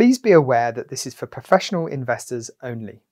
Please 0.00 0.16
be 0.16 0.32
aware 0.32 0.72
that 0.72 0.88
this 0.88 1.06
is 1.06 1.12
for 1.12 1.26
professional 1.26 1.86
investors 1.86 2.50
only. 2.62 3.02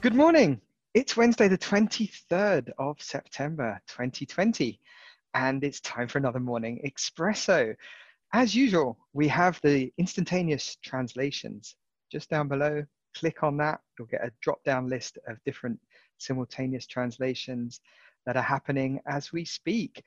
Good 0.00 0.16
morning. 0.16 0.60
It's 0.94 1.16
Wednesday, 1.16 1.48
the 1.48 1.58
23rd 1.58 2.70
of 2.78 3.02
September 3.02 3.80
2020, 3.88 4.78
and 5.34 5.64
it's 5.64 5.80
time 5.80 6.06
for 6.06 6.18
another 6.18 6.38
morning 6.38 6.80
espresso. 6.86 7.74
As 8.32 8.54
usual, 8.54 8.96
we 9.12 9.26
have 9.26 9.60
the 9.64 9.92
instantaneous 9.98 10.76
translations 10.84 11.74
just 12.12 12.30
down 12.30 12.46
below. 12.46 12.84
Click 13.16 13.42
on 13.42 13.56
that, 13.56 13.80
you'll 13.98 14.06
get 14.06 14.24
a 14.24 14.30
drop 14.40 14.62
down 14.62 14.88
list 14.88 15.18
of 15.26 15.42
different 15.44 15.80
simultaneous 16.18 16.86
translations 16.86 17.80
that 18.24 18.36
are 18.36 18.42
happening 18.42 19.00
as 19.04 19.32
we 19.32 19.44
speak. 19.44 20.04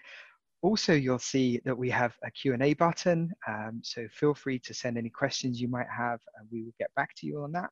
Also, 0.68 0.92
you'll 0.92 1.18
see 1.18 1.62
that 1.64 1.78
we 1.78 1.90
have 1.90 2.14
a 2.26 2.30
Q&A 2.30 2.74
button, 2.74 3.32
um, 3.48 3.80
so 3.82 4.06
feel 4.12 4.34
free 4.34 4.60
to 4.60 4.74
send 4.74 4.98
any 4.98 5.10
questions 5.10 5.62
you 5.62 5.70
might 5.70 5.88
have, 5.90 6.20
and 6.38 6.46
we 6.52 6.62
will 6.62 6.74
get 6.78 6.94
back 6.94 7.16
to 7.16 7.26
you 7.26 7.42
on 7.42 7.54
that. 7.54 7.70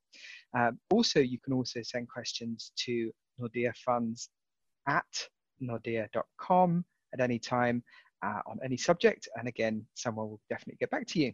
Um, 0.57 0.79
also, 0.89 1.19
you 1.19 1.37
can 1.43 1.51
also 1.51 1.81
send 1.83 2.07
questions 2.07 2.71
to 2.85 3.11
Nordea 3.37 3.75
Funds 3.75 4.29
at 4.87 5.27
nordea.com 5.61 6.85
at 7.13 7.19
any 7.19 7.37
time 7.37 7.83
uh, 8.25 8.39
on 8.47 8.59
any 8.63 8.77
subject, 8.77 9.27
and 9.35 9.49
again, 9.49 9.85
someone 9.95 10.29
will 10.29 10.41
definitely 10.49 10.77
get 10.79 10.89
back 10.89 11.05
to 11.07 11.19
you. 11.19 11.33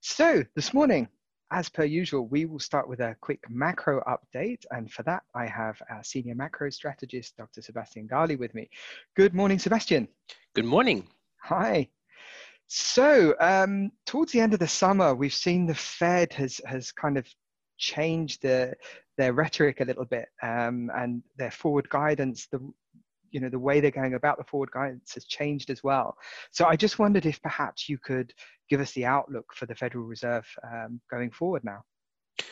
So, 0.00 0.42
this 0.56 0.74
morning, 0.74 1.06
as 1.50 1.68
per 1.68 1.84
usual, 1.84 2.26
we 2.26 2.44
will 2.44 2.58
start 2.58 2.88
with 2.88 3.00
a 3.00 3.16
quick 3.20 3.40
macro 3.48 4.02
update. 4.04 4.64
And 4.70 4.90
for 4.90 5.02
that, 5.04 5.22
I 5.34 5.46
have 5.46 5.80
our 5.90 6.02
senior 6.02 6.34
macro 6.34 6.70
strategist, 6.70 7.36
Dr. 7.36 7.62
Sebastian 7.62 8.08
Galy, 8.08 8.36
with 8.36 8.54
me. 8.54 8.68
Good 9.14 9.34
morning, 9.34 9.58
Sebastian. 9.58 10.08
Good 10.54 10.64
morning. 10.64 11.08
Hi. 11.42 11.88
So, 12.66 13.36
um, 13.40 13.92
towards 14.06 14.32
the 14.32 14.40
end 14.40 14.54
of 14.54 14.58
the 14.58 14.66
summer, 14.66 15.14
we've 15.14 15.32
seen 15.32 15.66
the 15.66 15.74
Fed 15.74 16.32
has 16.32 16.60
has 16.66 16.90
kind 16.90 17.16
of 17.16 17.26
changed 17.78 18.42
the, 18.42 18.74
their 19.16 19.32
rhetoric 19.32 19.80
a 19.80 19.84
little 19.84 20.04
bit 20.04 20.28
um, 20.42 20.90
and 20.96 21.22
their 21.36 21.50
forward 21.50 21.88
guidance. 21.88 22.48
The 22.50 22.58
you 23.30 23.40
know 23.40 23.48
the 23.48 23.58
way 23.58 23.80
they're 23.80 23.90
going 23.90 24.14
about 24.14 24.38
the 24.38 24.44
forward 24.44 24.70
guidance 24.72 25.14
has 25.14 25.24
changed 25.24 25.70
as 25.70 25.82
well. 25.82 26.16
So, 26.50 26.66
I 26.66 26.76
just 26.76 26.98
wondered 26.98 27.26
if 27.26 27.40
perhaps 27.42 27.88
you 27.88 27.98
could 27.98 28.32
give 28.68 28.80
us 28.80 28.92
the 28.92 29.04
outlook 29.04 29.46
for 29.54 29.66
the 29.66 29.74
Federal 29.74 30.04
Reserve 30.04 30.46
um, 30.64 31.00
going 31.10 31.30
forward 31.30 31.64
now. 31.64 31.82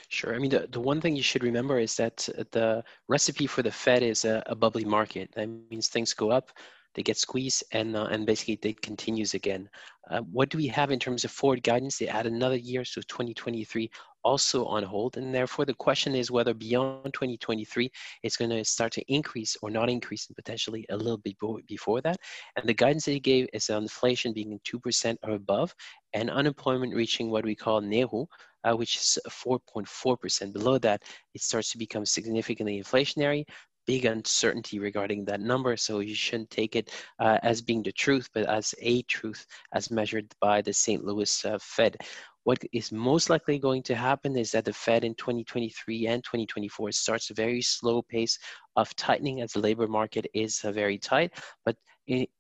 Sure. 0.09 0.35
I 0.35 0.39
mean, 0.39 0.51
the, 0.51 0.67
the 0.71 0.81
one 0.81 1.01
thing 1.01 1.17
you 1.17 1.23
should 1.23 1.45
remember 1.45 1.79
is 1.79 1.95
that 1.97 2.29
the 2.53 2.83
recipe 3.09 3.47
for 3.47 3.63
the 3.63 3.71
Fed 3.71 4.03
is 4.03 4.25
a, 4.25 4.43
a 4.47 4.55
bubbly 4.55 4.85
market. 4.85 5.31
That 5.35 5.49
means 5.71 5.89
things 5.89 6.15
go 6.15 6.31
up, 6.31 6.53
they 6.95 7.03
get 7.03 7.17
squeezed 7.17 7.65
and 7.73 7.97
uh, 7.97 8.05
and 8.05 8.27
basically 8.27 8.59
it 8.63 8.81
continues 8.81 9.35
again. 9.35 9.69
Uh, 10.11 10.21
what 10.21 10.51
do 10.51 10.59
we 10.59 10.67
have 10.67 10.91
in 10.91 10.99
terms 10.99 11.25
of 11.25 11.31
forward 11.31 11.63
guidance? 11.63 11.99
They 11.99 12.09
add 12.09 12.27
another 12.27 12.57
year, 12.57 12.85
so 12.85 13.01
2023 13.03 13.91
also 14.23 14.65
on 14.67 14.83
hold, 14.83 15.17
and 15.17 15.35
therefore 15.35 15.65
the 15.65 15.75
question 15.75 16.15
is 16.15 16.31
whether 16.31 16.55
beyond 16.55 17.13
2023 17.13 17.91
it's 18.23 18.37
going 18.37 18.51
to 18.51 18.65
start 18.65 18.93
to 18.93 19.13
increase 19.13 19.57
or 19.63 19.71
not 19.71 19.91
increase, 19.91 20.27
and 20.29 20.37
potentially 20.37 20.87
a 20.91 20.97
little 20.97 21.19
bit 21.19 21.37
before 21.67 22.01
that. 22.03 22.17
And 22.57 22.69
the 22.69 22.75
guidance 22.75 23.05
he 23.07 23.21
gave 23.21 23.49
is 23.53 23.71
on 23.71 23.83
inflation 23.83 24.33
being 24.33 24.61
two 24.65 24.79
percent 24.79 25.19
or 25.23 25.33
above, 25.33 25.75
and 26.13 26.31
unemployment 26.31 26.95
reaching 26.95 27.31
what 27.31 27.45
we 27.45 27.55
call 27.55 27.81
NAIRU, 27.81 28.27
uh, 28.65 28.75
which 28.75 28.97
is 28.97 29.19
4.4%. 29.29 30.53
Below 30.53 30.79
that, 30.79 31.03
it 31.35 31.43
starts 31.43 31.71
to 31.73 31.79
become 31.79 32.07
significantly 32.07 32.83
inflationary 32.83 33.45
big 33.87 34.05
uncertainty 34.05 34.79
regarding 34.79 35.25
that 35.25 35.41
number. 35.41 35.77
So 35.77 36.01
you 36.01 36.15
shouldn't 36.15 36.51
take 36.51 36.77
it 36.77 36.91
uh, 37.19 37.39
as 37.43 37.63
being 37.63 37.83
the 37.83 37.93
truth, 37.93 38.29
but 38.35 38.47
as 38.47 38.75
a 38.81 39.03
truth 39.03 39.47
as 39.73 39.91
measured 39.91 40.33
by 40.41 40.63
the 40.63 40.73
St. 40.73 41.05
Louis 41.05 41.45
uh, 41.45 41.59
Fed. 41.61 41.97
What 42.45 42.63
is 42.73 42.93
most 42.93 43.31
likely 43.31 43.59
going 43.59 43.83
to 43.85 43.95
happen 43.95 44.37
is 44.37 44.51
that 44.51 44.67
the 44.67 44.73
Fed 44.73 45.03
in 45.03 45.15
2023 45.15 46.07
and 46.09 46.23
2024 46.23 46.93
starts 46.93 47.31
a 47.31 47.35
very 47.35 47.63
slow 47.63 48.03
pace 48.03 48.39
of 48.77 48.95
tightening 48.97 49.41
as 49.41 49.53
the 49.53 49.61
labor 49.61 49.89
market 49.89 50.27
is 50.35 50.63
uh, 50.63 50.71
very 50.71 50.99
tight, 50.99 51.33
but 51.65 51.77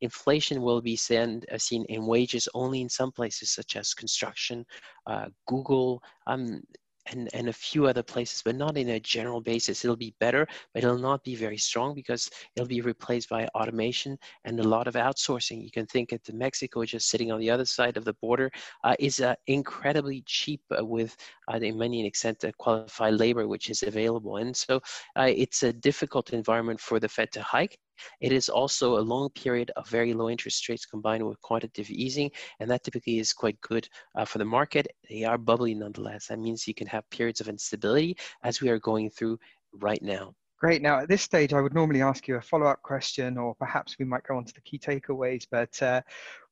inflation 0.00 0.60
will 0.60 0.82
be 0.82 0.96
seen, 0.96 1.42
uh, 1.50 1.58
seen 1.58 1.84
in 1.88 2.06
wages 2.06 2.48
only 2.54 2.82
in 2.82 2.88
some 2.88 3.10
places 3.10 3.50
such 3.50 3.76
as 3.76 3.94
construction, 3.94 4.64
uh, 5.06 5.26
Google, 5.46 6.02
um, 6.26 6.62
and, 7.06 7.28
and 7.34 7.48
a 7.48 7.52
few 7.52 7.86
other 7.86 8.02
places, 8.02 8.42
but 8.42 8.56
not 8.56 8.76
in 8.76 8.90
a 8.90 9.00
general 9.00 9.40
basis. 9.40 9.84
It'll 9.84 9.96
be 9.96 10.14
better, 10.20 10.46
but 10.72 10.82
it'll 10.82 10.98
not 10.98 11.22
be 11.22 11.34
very 11.34 11.56
strong 11.56 11.94
because 11.94 12.30
it'll 12.54 12.68
be 12.68 12.80
replaced 12.80 13.28
by 13.28 13.46
automation 13.54 14.18
and 14.44 14.58
a 14.60 14.68
lot 14.68 14.86
of 14.86 14.94
outsourcing. 14.94 15.62
You 15.62 15.70
can 15.70 15.86
think 15.86 16.10
that 16.10 16.32
Mexico, 16.32 16.84
just 16.84 17.08
sitting 17.08 17.30
on 17.30 17.40
the 17.40 17.50
other 17.50 17.64
side 17.64 17.96
of 17.96 18.04
the 18.04 18.14
border, 18.14 18.50
uh, 18.84 18.94
is 18.98 19.20
uh, 19.20 19.34
incredibly 19.46 20.22
cheap 20.26 20.60
uh, 20.78 20.84
with, 20.84 21.16
uh, 21.52 21.56
in 21.56 21.78
many 21.78 22.06
extent, 22.06 22.44
qualified 22.58 23.14
labor, 23.14 23.46
which 23.46 23.70
is 23.70 23.82
available. 23.82 24.36
And 24.36 24.56
so 24.56 24.80
uh, 25.16 25.30
it's 25.34 25.62
a 25.62 25.72
difficult 25.72 26.32
environment 26.32 26.80
for 26.80 27.00
the 27.00 27.08
Fed 27.08 27.32
to 27.32 27.42
hike. 27.42 27.78
It 28.20 28.32
is 28.32 28.48
also 28.48 28.98
a 28.98 29.00
long 29.00 29.30
period 29.30 29.70
of 29.76 29.88
very 29.88 30.14
low 30.14 30.30
interest 30.30 30.68
rates 30.68 30.86
combined 30.86 31.26
with 31.26 31.40
quantitative 31.40 31.90
easing, 31.90 32.30
and 32.60 32.70
that 32.70 32.84
typically 32.84 33.18
is 33.18 33.32
quite 33.32 33.60
good 33.60 33.88
uh, 34.16 34.24
for 34.24 34.38
the 34.38 34.44
market. 34.44 34.86
They 35.08 35.24
are 35.24 35.38
bubbly 35.38 35.74
nonetheless. 35.74 36.26
That 36.26 36.38
means 36.38 36.66
you 36.66 36.74
can 36.74 36.86
have 36.88 37.08
periods 37.10 37.40
of 37.40 37.48
instability 37.48 38.16
as 38.42 38.60
we 38.60 38.68
are 38.68 38.78
going 38.78 39.10
through 39.10 39.38
right 39.72 40.02
now. 40.02 40.34
Great. 40.58 40.82
Now, 40.82 41.00
at 41.00 41.08
this 41.08 41.22
stage, 41.22 41.52
I 41.52 41.60
would 41.60 41.74
normally 41.74 42.00
ask 42.00 42.26
you 42.26 42.36
a 42.36 42.40
follow 42.40 42.66
up 42.66 42.80
question, 42.82 43.36
or 43.36 43.54
perhaps 43.56 43.96
we 43.98 44.04
might 44.04 44.22
go 44.22 44.36
on 44.36 44.44
to 44.44 44.54
the 44.54 44.60
key 44.62 44.78
takeaways, 44.78 45.46
but 45.50 45.82
uh, 45.82 46.00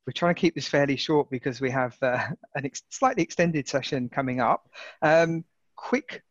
we're 0.06 0.12
trying 0.12 0.34
to 0.34 0.40
keep 0.40 0.54
this 0.54 0.68
fairly 0.68 0.96
short 0.96 1.30
because 1.30 1.60
we 1.60 1.70
have 1.70 1.96
uh, 2.02 2.26
a 2.56 2.64
ex- 2.64 2.82
slightly 2.90 3.22
extended 3.22 3.68
session 3.68 4.08
coming 4.08 4.40
up. 4.40 4.68
Um, 5.00 5.44
quick 5.76 6.22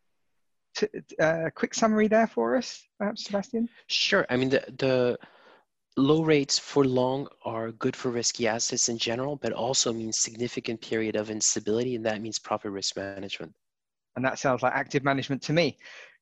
a 0.82 1.24
uh, 1.24 1.50
quick 1.50 1.74
summary 1.74 2.08
there 2.08 2.26
for 2.26 2.56
us, 2.56 2.86
perhaps, 2.98 3.24
Sebastian? 3.24 3.68
Sure. 3.88 4.26
I 4.30 4.36
mean, 4.36 4.50
the, 4.50 4.64
the 4.78 5.18
low 5.96 6.22
rates 6.22 6.58
for 6.58 6.84
long 6.84 7.28
are 7.44 7.72
good 7.72 7.96
for 7.96 8.10
risky 8.10 8.46
assets 8.46 8.88
in 8.88 8.98
general, 8.98 9.36
but 9.36 9.52
also 9.52 9.92
means 9.92 10.18
significant 10.18 10.80
period 10.80 11.16
of 11.16 11.30
instability, 11.30 11.96
and 11.96 12.06
that 12.06 12.20
means 12.20 12.38
proper 12.38 12.70
risk 12.70 12.96
management. 12.96 13.52
And 14.16 14.24
that 14.24 14.38
sounds 14.38 14.62
like 14.62 14.74
active 14.74 15.04
management 15.04 15.42
to 15.42 15.52
me. 15.52 15.78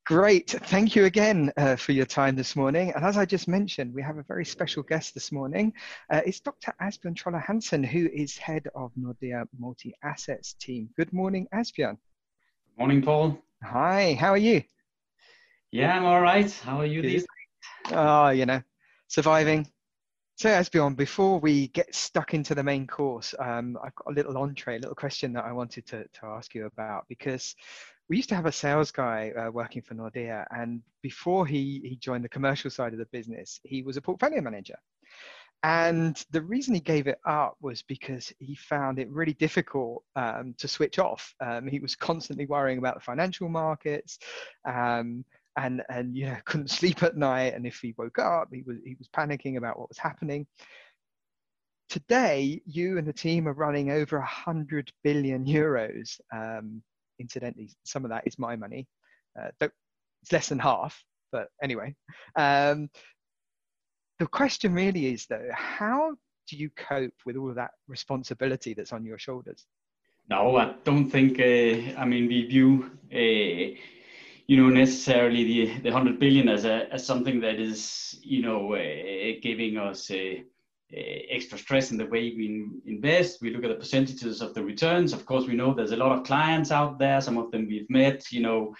Great. 0.06 0.50
Thank 0.50 0.96
you 0.96 1.04
again 1.04 1.52
uh, 1.56 1.76
for 1.76 1.92
your 1.92 2.06
time 2.06 2.34
this 2.34 2.56
morning. 2.56 2.92
And 2.96 3.04
as 3.04 3.16
I 3.16 3.24
just 3.24 3.46
mentioned, 3.46 3.92
we 3.94 4.02
have 4.02 4.16
a 4.16 4.22
very 4.22 4.44
special 4.44 4.82
guest 4.82 5.14
this 5.14 5.30
morning. 5.30 5.72
Uh, 6.10 6.22
it's 6.24 6.40
Dr. 6.40 6.72
Asbjørn 6.80 7.14
Trolle 7.14 7.38
Hansen, 7.38 7.84
who 7.84 8.08
is 8.12 8.36
head 8.36 8.66
of 8.74 8.92
Nordea 8.96 9.44
Multi 9.58 9.94
Assets 10.02 10.54
team. 10.54 10.88
Good 10.96 11.12
morning, 11.12 11.46
Asbjørn. 11.52 11.96
Good 11.96 12.78
morning, 12.78 13.02
Paul. 13.02 13.42
Hi, 13.62 14.16
how 14.18 14.30
are 14.30 14.38
you? 14.38 14.62
Yeah, 15.70 15.94
I'm 15.94 16.04
all 16.06 16.20
right. 16.20 16.50
How 16.64 16.80
are 16.80 16.86
you 16.86 17.02
these 17.02 17.22
days? 17.22 17.92
Oh, 17.92 18.30
you 18.30 18.46
know, 18.46 18.62
surviving. 19.08 19.70
So, 20.36 20.48
Asbjørn, 20.48 20.96
before 20.96 21.38
we 21.38 21.68
get 21.68 21.94
stuck 21.94 22.32
into 22.32 22.54
the 22.54 22.62
main 22.62 22.86
course, 22.86 23.34
um, 23.38 23.76
I've 23.84 23.94
got 23.94 24.10
a 24.10 24.14
little 24.14 24.38
entree, 24.38 24.76
a 24.76 24.78
little 24.78 24.94
question 24.94 25.34
that 25.34 25.44
I 25.44 25.52
wanted 25.52 25.86
to, 25.88 26.04
to 26.04 26.26
ask 26.26 26.54
you 26.54 26.64
about 26.64 27.04
because 27.08 27.54
we 28.08 28.16
used 28.16 28.30
to 28.30 28.34
have 28.34 28.46
a 28.46 28.52
sales 28.52 28.90
guy 28.90 29.30
uh, 29.38 29.50
working 29.50 29.82
for 29.82 29.94
Nordea, 29.94 30.46
and 30.50 30.80
before 31.02 31.46
he, 31.46 31.82
he 31.84 31.96
joined 31.96 32.24
the 32.24 32.30
commercial 32.30 32.70
side 32.70 32.94
of 32.94 32.98
the 32.98 33.06
business, 33.12 33.60
he 33.62 33.82
was 33.82 33.98
a 33.98 34.00
portfolio 34.00 34.40
manager. 34.40 34.76
And 35.62 36.24
the 36.30 36.40
reason 36.40 36.74
he 36.74 36.80
gave 36.80 37.06
it 37.06 37.20
up 37.26 37.56
was 37.60 37.82
because 37.82 38.32
he 38.38 38.54
found 38.54 38.98
it 38.98 39.10
really 39.10 39.34
difficult 39.34 40.02
um, 40.16 40.54
to 40.56 40.66
switch 40.66 40.98
off. 40.98 41.34
Um, 41.40 41.66
he 41.66 41.80
was 41.80 41.94
constantly 41.94 42.46
worrying 42.46 42.78
about 42.78 42.94
the 42.94 43.00
financial 43.00 43.48
markets, 43.48 44.18
um, 44.66 45.24
and 45.58 45.82
and 45.90 46.16
you 46.16 46.26
know 46.26 46.36
couldn't 46.46 46.70
sleep 46.70 47.02
at 47.02 47.16
night. 47.16 47.54
And 47.54 47.66
if 47.66 47.76
he 47.76 47.94
woke 47.98 48.18
up, 48.18 48.48
he 48.52 48.62
was 48.66 48.78
he 48.84 48.96
was 48.98 49.08
panicking 49.08 49.58
about 49.58 49.78
what 49.78 49.90
was 49.90 49.98
happening. 49.98 50.46
Today, 51.90 52.62
you 52.64 52.96
and 52.96 53.06
the 53.06 53.12
team 53.12 53.46
are 53.46 53.52
running 53.52 53.90
over 53.90 54.16
a 54.16 54.26
hundred 54.26 54.90
billion 55.04 55.44
euros. 55.44 56.18
Um, 56.32 56.82
incidentally, 57.18 57.68
some 57.84 58.04
of 58.04 58.10
that 58.10 58.26
is 58.26 58.38
my 58.38 58.56
money. 58.56 58.86
Uh, 59.38 59.50
it's 60.22 60.32
less 60.32 60.48
than 60.48 60.58
half, 60.58 61.02
but 61.32 61.48
anyway. 61.62 61.94
The 64.20 64.26
question 64.26 64.74
really 64.74 65.06
is 65.06 65.24
though, 65.24 65.48
how 65.50 66.14
do 66.46 66.54
you 66.54 66.68
cope 66.76 67.14
with 67.24 67.36
all 67.36 67.48
of 67.48 67.54
that 67.54 67.70
responsibility 67.88 68.74
that's 68.74 68.92
on 68.92 69.02
your 69.02 69.18
shoulders? 69.18 69.66
No, 70.28 70.56
I 70.56 70.74
don't 70.84 71.08
think. 71.08 71.40
Uh, 71.40 71.98
I 71.98 72.04
mean, 72.04 72.28
we 72.28 72.44
view, 72.44 72.90
uh, 73.10 73.80
you 74.46 74.56
know, 74.58 74.68
necessarily 74.68 75.44
the, 75.44 75.78
the 75.78 75.90
100 75.90 76.20
billion 76.20 76.50
as, 76.50 76.66
a, 76.66 76.92
as 76.92 77.06
something 77.06 77.40
that 77.40 77.58
is, 77.58 78.20
you 78.22 78.42
know, 78.42 78.74
uh, 78.74 79.40
giving 79.40 79.78
us 79.78 80.10
a, 80.10 80.44
a 80.92 81.26
extra 81.30 81.56
stress 81.56 81.90
in 81.90 81.96
the 81.96 82.04
way 82.04 82.34
we 82.36 82.68
invest. 82.84 83.40
We 83.40 83.54
look 83.54 83.64
at 83.64 83.70
the 83.70 83.76
percentages 83.76 84.42
of 84.42 84.52
the 84.52 84.62
returns. 84.62 85.14
Of 85.14 85.24
course, 85.24 85.46
we 85.46 85.54
know 85.54 85.72
there's 85.72 85.92
a 85.92 85.96
lot 85.96 86.12
of 86.12 86.26
clients 86.26 86.70
out 86.70 86.98
there. 86.98 87.22
Some 87.22 87.38
of 87.38 87.50
them 87.52 87.66
we've 87.66 87.88
met, 87.88 88.30
you 88.30 88.42
know, 88.42 88.74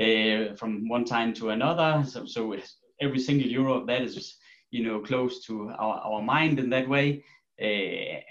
uh, 0.00 0.56
from 0.56 0.88
one 0.88 1.04
time 1.04 1.32
to 1.34 1.50
another. 1.50 2.04
So, 2.08 2.26
so 2.26 2.56
every 3.00 3.20
single 3.20 3.46
euro 3.46 3.74
of 3.74 3.86
that 3.86 4.02
is, 4.02 4.36
you 4.70 4.84
know, 4.84 5.00
close 5.00 5.44
to 5.46 5.70
our, 5.78 5.98
our 5.98 6.22
mind 6.22 6.58
in 6.58 6.70
that 6.70 6.88
way. 6.88 7.24
Uh, 7.60 7.64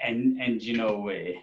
and, 0.03 0.41
and, 0.41 0.62
you 0.62 0.75
know, 0.75 1.09
uh, 1.09 1.39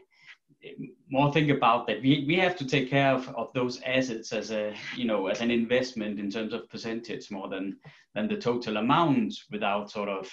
more 1.08 1.32
think 1.32 1.50
about 1.50 1.86
that. 1.86 2.02
We, 2.02 2.24
we 2.26 2.36
have 2.36 2.56
to 2.56 2.66
take 2.66 2.90
care 2.90 3.12
of, 3.12 3.28
of 3.36 3.52
those 3.52 3.80
assets 3.82 4.32
as 4.32 4.50
a 4.50 4.74
you 4.96 5.04
know 5.04 5.28
as 5.28 5.40
an 5.40 5.50
investment 5.50 6.18
in 6.18 6.30
terms 6.30 6.52
of 6.52 6.68
percentage 6.68 7.30
more 7.30 7.48
than 7.48 7.76
than 8.14 8.28
the 8.28 8.36
total 8.36 8.78
amount 8.78 9.34
without 9.50 9.90
sort 9.90 10.08
of 10.08 10.26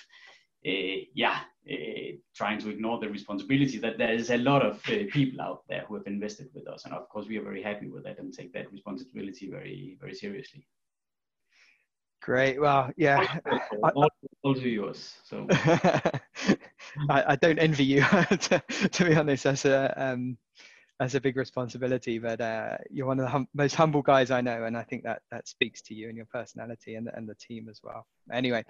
uh, 0.65 1.03
yeah 1.13 1.39
uh, 1.71 2.11
trying 2.35 2.59
to 2.59 2.69
ignore 2.69 2.99
the 2.99 3.09
responsibility 3.09 3.77
that 3.77 3.97
there 3.97 4.13
is 4.13 4.31
a 4.31 4.37
lot 4.37 4.65
of 4.65 4.77
uh, 4.89 5.03
people 5.11 5.41
out 5.41 5.63
there 5.69 5.85
who 5.87 5.95
have 5.95 6.07
invested 6.07 6.49
with 6.53 6.67
us. 6.67 6.85
And 6.85 6.93
of 6.93 7.07
course 7.09 7.27
we 7.27 7.37
are 7.37 7.43
very 7.43 7.61
happy 7.61 7.87
with 7.87 8.03
that 8.03 8.19
and 8.19 8.33
take 8.33 8.53
that 8.53 8.71
responsibility 8.71 9.49
very 9.49 9.97
very 9.99 10.15
seriously 10.15 10.65
Great. 12.23 12.59
Well, 12.59 12.89
yeah. 12.95 13.37
All, 13.95 14.09
all 14.43 14.55
to 14.55 14.69
yours. 14.69 15.15
So 15.25 15.45
I, 15.51 16.13
I, 17.09 17.35
don't 17.35 17.59
envy 17.59 17.83
you, 17.83 18.01
to, 18.29 18.63
to, 18.91 19.05
be 19.05 19.13
honest. 19.13 19.43
That's 19.43 19.65
a 19.65 19.93
um, 19.97 20.37
that's 20.99 21.15
a 21.15 21.19
big 21.19 21.35
responsibility. 21.35 22.19
But 22.19 22.39
uh, 22.39 22.77
you're 22.89 23.07
one 23.07 23.19
of 23.19 23.25
the 23.25 23.29
hum- 23.29 23.49
most 23.53 23.75
humble 23.75 24.01
guys 24.01 24.31
I 24.31 24.39
know, 24.39 24.63
and 24.63 24.77
I 24.77 24.83
think 24.83 25.03
that 25.03 25.21
that 25.31 25.49
speaks 25.49 25.81
to 25.81 25.93
you 25.93 26.07
and 26.07 26.15
your 26.15 26.27
personality 26.27 26.95
and 26.95 27.09
and 27.13 27.27
the 27.27 27.35
team 27.35 27.67
as 27.69 27.81
well. 27.83 28.07
Anyway, 28.31 28.63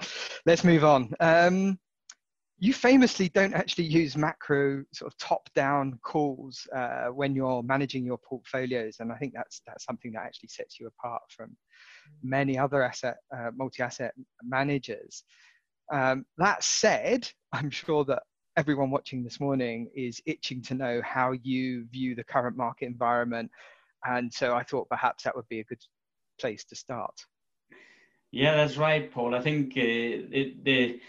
let's 0.48 0.64
move 0.64 0.84
on. 0.84 1.14
Um, 1.20 1.78
you 2.58 2.74
famously 2.74 3.30
don't 3.30 3.54
actually 3.54 3.86
use 3.86 4.18
macro 4.18 4.84
sort 4.94 5.12
of 5.12 5.18
top-down 5.20 6.00
calls 6.04 6.66
uh, 6.76 7.08
when 7.08 7.36
you're 7.36 7.62
managing 7.62 8.04
your 8.04 8.18
portfolios, 8.18 8.96
and 9.00 9.12
I 9.12 9.16
think 9.18 9.34
that's 9.36 9.62
that's 9.68 9.86
something 9.86 10.14
that 10.14 10.24
actually 10.24 10.50
sets 10.50 10.80
you 10.80 10.88
apart 10.88 11.22
from 11.30 11.56
many 12.22 12.58
other 12.58 12.84
asset 12.84 13.18
uh, 13.36 13.52
multi-asset 13.56 14.14
managers. 14.44 15.24
Um, 15.92 16.26
that 16.38 16.64
said, 16.64 17.30
I'm 17.52 17.70
sure 17.70 18.06
that 18.06 18.24
everyone 18.58 18.92
watching 18.92 19.24
this 19.24 19.40
morning 19.40 19.90
is 19.96 20.22
itching 20.26 20.62
to 20.64 20.76
know 20.76 21.02
how 21.04 21.34
you 21.44 21.86
view 21.92 22.16
the 22.16 22.24
current 22.24 22.58
market 22.58 22.86
environment, 22.86 23.52
and 24.06 24.34
so 24.34 24.56
I 24.56 24.64
thought 24.64 24.90
perhaps 24.90 25.24
that 25.24 25.36
would 25.36 25.48
be 25.50 25.60
a 25.60 25.66
good 25.66 25.82
place 26.40 26.64
to 26.66 26.76
start. 26.76 27.16
Yeah, 28.32 28.56
that's 28.56 28.78
right, 28.78 29.12
Paul. 29.12 29.36
I 29.36 29.42
think 29.42 29.74
uh, 29.78 29.82
it, 29.82 30.64
the 30.66 31.00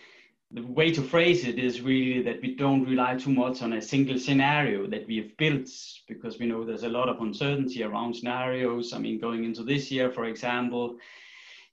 the 0.54 0.62
way 0.62 0.92
to 0.92 1.02
phrase 1.02 1.44
it 1.44 1.58
is 1.58 1.80
really 1.80 2.22
that 2.22 2.40
we 2.40 2.54
don't 2.54 2.84
rely 2.84 3.16
too 3.16 3.30
much 3.30 3.60
on 3.60 3.72
a 3.72 3.82
single 3.82 4.18
scenario 4.18 4.86
that 4.86 5.06
we 5.08 5.16
have 5.16 5.36
built 5.36 5.68
because 6.06 6.38
we 6.38 6.46
know 6.46 6.64
there's 6.64 6.84
a 6.84 6.88
lot 6.88 7.08
of 7.08 7.20
uncertainty 7.20 7.82
around 7.82 8.14
scenarios. 8.14 8.92
I 8.92 8.98
mean, 8.98 9.18
going 9.18 9.44
into 9.44 9.64
this 9.64 9.90
year, 9.90 10.12
for 10.12 10.26
example, 10.26 10.96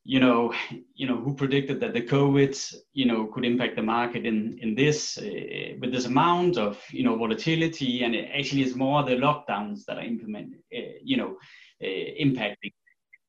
you 0.03 0.19
know, 0.19 0.51
you 0.95 1.07
know, 1.07 1.17
who 1.17 1.35
predicted 1.35 1.79
that 1.79 1.93
the 1.93 2.01
COVID, 2.01 2.75
you 2.93 3.05
know, 3.05 3.27
could 3.27 3.45
impact 3.45 3.75
the 3.75 3.83
market 3.83 4.25
in 4.25 4.57
in 4.59 4.73
this 4.73 5.19
uh, 5.19 5.77
with 5.79 5.91
this 5.91 6.05
amount 6.05 6.57
of 6.57 6.83
you 6.89 7.03
know 7.03 7.15
volatility, 7.15 8.03
and 8.03 8.15
it 8.15 8.29
actually 8.33 8.63
is 8.63 8.75
more 8.75 9.03
the 9.03 9.15
lockdowns 9.15 9.85
that 9.85 9.97
are 9.97 10.03
implemented, 10.03 10.59
uh, 10.75 10.97
you 11.03 11.17
know, 11.17 11.37
uh, 11.83 12.09
impacting 12.19 12.73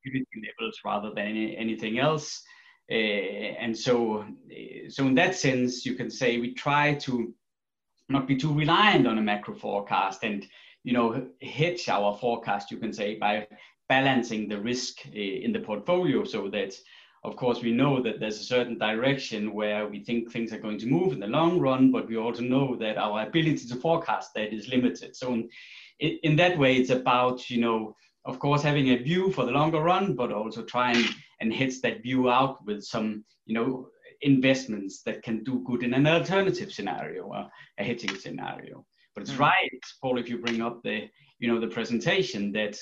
levels 0.05 0.81
rather 0.83 1.11
than 1.15 1.27
any, 1.27 1.57
anything 1.59 1.99
else. 1.99 2.43
Uh, 2.93 3.55
and 3.59 3.77
so, 3.77 4.21
uh, 4.21 4.91
so 4.91 5.07
in 5.07 5.15
that 5.15 5.35
sense, 5.35 5.87
you 5.87 5.95
can 5.95 6.11
say 6.11 6.39
we 6.39 6.53
try 6.53 6.95
to 6.95 7.33
not 8.11 8.29
be 8.29 8.37
too 8.37 8.53
reliant 8.53 9.07
on 9.07 9.17
a 9.19 9.23
macro 9.23 9.55
forecast 9.55 10.23
and 10.23 10.47
you 10.85 10.93
know 10.93 11.27
hedge 11.41 11.89
our 11.89 12.15
forecast 12.19 12.71
you 12.71 12.77
can 12.77 12.93
say 12.93 13.15
by 13.15 13.47
balancing 13.89 14.49
the 14.49 14.61
risk 14.61 14.99
uh, 15.07 15.11
in 15.19 15.53
the 15.53 15.61
portfolio 15.61 16.25
so 16.25 16.49
that 16.49 16.75
of 17.25 17.37
course 17.37 17.63
we 17.63 17.73
know 17.73 18.03
that 18.03 18.19
there's 18.19 18.41
a 18.41 18.45
certain 18.45 18.79
direction 18.79 19.53
where 19.55 19.87
we 19.87 20.01
think 20.03 20.31
things 20.31 20.53
are 20.53 20.59
going 20.59 20.79
to 20.79 20.87
move 20.87 21.13
in 21.13 21.21
the 21.21 21.27
long 21.27 21.59
run 21.59 21.93
but 21.93 22.09
we 22.09 22.17
also 22.17 22.43
know 22.43 22.77
that 22.77 22.99
our 22.99 23.23
ability 23.23 23.67
to 23.69 23.77
forecast 23.77 24.31
that 24.35 24.53
is 24.53 24.69
limited. 24.69 25.15
So 25.17 25.33
in, 25.35 25.49
in 26.01 26.37
that 26.37 26.59
way 26.59 26.77
it's 26.77 26.91
about 26.91 27.49
you 27.49 27.61
know 27.61 27.97
of 28.25 28.39
course 28.39 28.63
having 28.63 28.91
a 28.91 28.97
view 28.97 29.33
for 29.33 29.45
the 29.45 29.51
longer 29.51 29.81
run 29.81 30.15
but 30.15 30.33
also 30.33 30.63
trying 30.63 31.05
and 31.41 31.53
hits 31.53 31.81
that 31.81 32.03
view 32.03 32.31
out 32.31 32.65
with 32.65 32.83
some 32.83 33.25
you 33.47 33.55
know 33.55 33.89
investments 34.23 35.03
that 35.03 35.23
can 35.23 35.43
do 35.43 35.63
good 35.67 35.83
in 35.83 35.95
an 35.95 36.07
alternative 36.07 36.73
scenario 36.73 37.31
uh, 37.33 37.49
a 37.79 37.85
hedging 37.85 38.15
scenario. 38.15 38.85
But 39.15 39.23
it's 39.23 39.33
mm. 39.33 39.41
right 39.41 39.83
paul 40.01 40.19
if 40.19 40.29
you 40.29 40.39
bring 40.39 40.63
up 40.63 40.83
the 40.83 41.09
you 41.39 41.49
know 41.49 41.61
the 41.61 41.69
presentation 41.69 42.53
that 42.53 42.79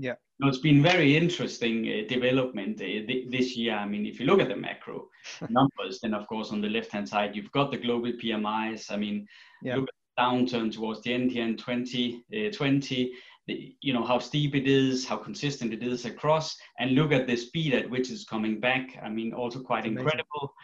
yeah. 0.00 0.14
You 0.38 0.44
know, 0.44 0.50
it's 0.50 0.60
been 0.60 0.80
very 0.80 1.16
interesting 1.16 1.84
uh, 1.88 2.08
development 2.08 2.80
uh, 2.80 2.84
th- 2.84 3.28
this 3.28 3.56
year. 3.56 3.74
I 3.74 3.84
mean 3.84 4.06
if 4.06 4.20
you 4.20 4.26
look 4.26 4.40
at 4.40 4.48
the 4.48 4.56
macro 4.56 5.08
numbers 5.50 5.98
then 6.00 6.14
of 6.14 6.26
course 6.28 6.52
on 6.52 6.60
the 6.60 6.68
left 6.68 6.92
hand 6.92 7.08
side 7.08 7.34
you've 7.34 7.50
got 7.52 7.70
the 7.72 7.76
global 7.76 8.12
pmis 8.12 8.90
i 8.90 8.96
mean 8.96 9.26
yeah. 9.62 9.76
look 9.76 9.88
at 9.88 9.94
the 10.16 10.22
downturn 10.22 10.72
towards 10.72 11.02
the 11.02 11.12
end 11.12 11.30
here 11.30 11.44
in 11.44 11.56
2020 11.56 13.12
the, 13.48 13.74
you 13.80 13.92
know 13.92 14.04
how 14.04 14.18
steep 14.18 14.54
it 14.54 14.68
is, 14.68 15.06
how 15.06 15.16
consistent 15.16 15.72
it 15.72 15.82
is 15.82 16.04
across, 16.04 16.56
and 16.78 16.92
look 16.92 17.10
at 17.10 17.26
the 17.26 17.36
speed 17.36 17.74
at 17.74 17.90
which 17.90 18.10
it's 18.10 18.24
coming 18.24 18.60
back. 18.60 18.96
I 19.02 19.08
mean, 19.08 19.32
also 19.32 19.60
quite 19.60 19.86
incredible. 19.86 20.54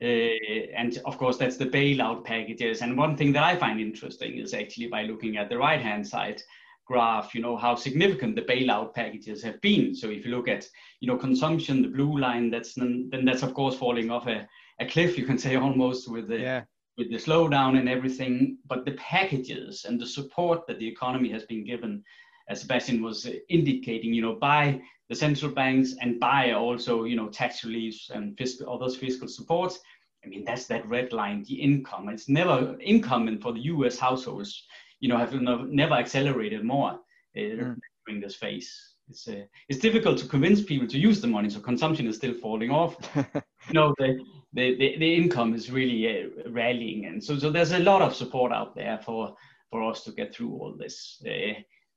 Uh, 0.00 0.38
and 0.76 0.98
of 1.04 1.18
course, 1.18 1.36
that's 1.36 1.56
the 1.56 1.66
bailout 1.66 2.24
packages. 2.24 2.80
And 2.82 2.96
one 2.96 3.16
thing 3.16 3.32
that 3.32 3.42
I 3.42 3.56
find 3.56 3.80
interesting 3.80 4.38
is 4.38 4.54
actually 4.54 4.86
by 4.86 5.02
looking 5.02 5.36
at 5.36 5.48
the 5.48 5.58
right-hand 5.58 6.06
side 6.06 6.40
graph, 6.86 7.34
you 7.34 7.42
know 7.42 7.56
how 7.56 7.74
significant 7.74 8.36
the 8.36 8.42
bailout 8.42 8.94
packages 8.94 9.42
have 9.42 9.60
been. 9.60 9.94
So 9.94 10.08
if 10.08 10.24
you 10.24 10.34
look 10.34 10.48
at 10.48 10.66
you 11.00 11.08
know 11.08 11.18
consumption, 11.18 11.82
the 11.82 11.88
blue 11.88 12.18
line, 12.18 12.50
that's 12.50 12.74
then, 12.74 13.08
then 13.10 13.24
that's 13.24 13.42
of 13.42 13.52
course 13.52 13.76
falling 13.76 14.10
off 14.10 14.26
a, 14.28 14.48
a 14.80 14.86
cliff. 14.86 15.18
You 15.18 15.26
can 15.26 15.38
say 15.38 15.56
almost 15.56 16.08
with 16.08 16.28
the 16.28 16.38
yeah 16.38 16.62
with 16.98 17.10
the 17.10 17.16
slowdown 17.16 17.78
and 17.78 17.88
everything, 17.88 18.58
but 18.66 18.84
the 18.84 18.92
packages 18.92 19.84
and 19.84 20.00
the 20.00 20.06
support 20.06 20.66
that 20.66 20.80
the 20.80 20.88
economy 20.88 21.30
has 21.30 21.44
been 21.44 21.64
given 21.64 22.02
as 22.48 22.60
Sebastian 22.60 23.02
was 23.02 23.28
indicating, 23.48 24.12
you 24.14 24.22
know, 24.22 24.34
by 24.34 24.80
the 25.08 25.14
central 25.14 25.50
banks 25.52 25.94
and 26.00 26.20
by 26.20 26.52
also, 26.52 27.04
you 27.04 27.16
know, 27.16 27.28
tax 27.28 27.64
reliefs 27.64 28.10
and 28.12 28.36
fiscal, 28.36 28.66
all 28.66 28.78
those 28.78 28.96
fiscal 28.96 29.28
supports. 29.28 29.80
I 30.24 30.28
mean, 30.28 30.44
that's 30.44 30.66
that 30.66 30.86
red 30.88 31.12
line, 31.12 31.44
the 31.44 31.54
income. 31.54 32.08
It's 32.08 32.28
never 32.28 32.76
income 32.80 33.38
for 33.38 33.52
the 33.52 33.60
U.S. 33.60 33.98
households, 33.98 34.66
you 35.00 35.08
know, 35.08 35.16
have 35.16 35.32
never 35.32 35.94
accelerated 35.94 36.64
more 36.64 36.90
uh, 36.90 37.40
mm. 37.40 37.76
during 38.06 38.20
this 38.20 38.34
phase. 38.34 38.94
It's 39.08 39.26
uh, 39.28 39.44
it's 39.68 39.78
difficult 39.78 40.18
to 40.18 40.26
convince 40.26 40.62
people 40.62 40.86
to 40.88 40.98
use 40.98 41.20
the 41.20 41.28
money, 41.28 41.48
so 41.48 41.60
consumption 41.60 42.06
is 42.06 42.16
still 42.16 42.34
falling 42.34 42.70
off. 42.70 42.96
you 43.16 43.72
know, 43.72 43.94
the, 43.98 44.18
the, 44.52 44.76
the, 44.76 44.98
the 44.98 45.14
income 45.14 45.54
is 45.54 45.70
really 45.70 46.24
uh, 46.24 46.50
rallying, 46.50 47.06
and 47.06 47.22
so 47.22 47.38
so 47.38 47.50
there's 47.50 47.72
a 47.72 47.78
lot 47.78 48.02
of 48.02 48.14
support 48.14 48.52
out 48.52 48.74
there 48.74 48.98
for 48.98 49.34
for 49.70 49.82
us 49.88 50.04
to 50.04 50.12
get 50.12 50.34
through 50.34 50.52
all 50.52 50.74
this. 50.76 51.22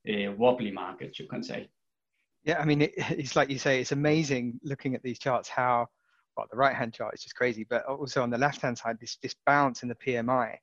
Uh, 0.07 0.29
uh, 0.29 0.31
wobbly 0.31 0.71
market, 0.71 1.19
you 1.19 1.27
can 1.27 1.43
say. 1.43 1.69
Yeah, 2.43 2.59
I 2.59 2.65
mean, 2.65 2.81
it, 2.81 2.93
it's 2.97 3.35
like 3.35 3.49
you 3.49 3.59
say, 3.59 3.81
it's 3.81 3.91
amazing 3.91 4.59
looking 4.63 4.95
at 4.95 5.03
these 5.03 5.19
charts 5.19 5.47
how, 5.47 5.87
well, 6.35 6.47
the 6.49 6.57
right 6.57 6.75
hand 6.75 6.93
chart 6.93 7.13
is 7.13 7.21
just 7.21 7.35
crazy, 7.35 7.65
but 7.69 7.85
also 7.85 8.23
on 8.23 8.29
the 8.29 8.37
left 8.37 8.61
hand 8.61 8.77
side, 8.77 8.97
this, 8.99 9.17
this 9.21 9.35
bounce 9.45 9.83
in 9.83 9.89
the 9.89 9.95
PMI. 9.95 10.55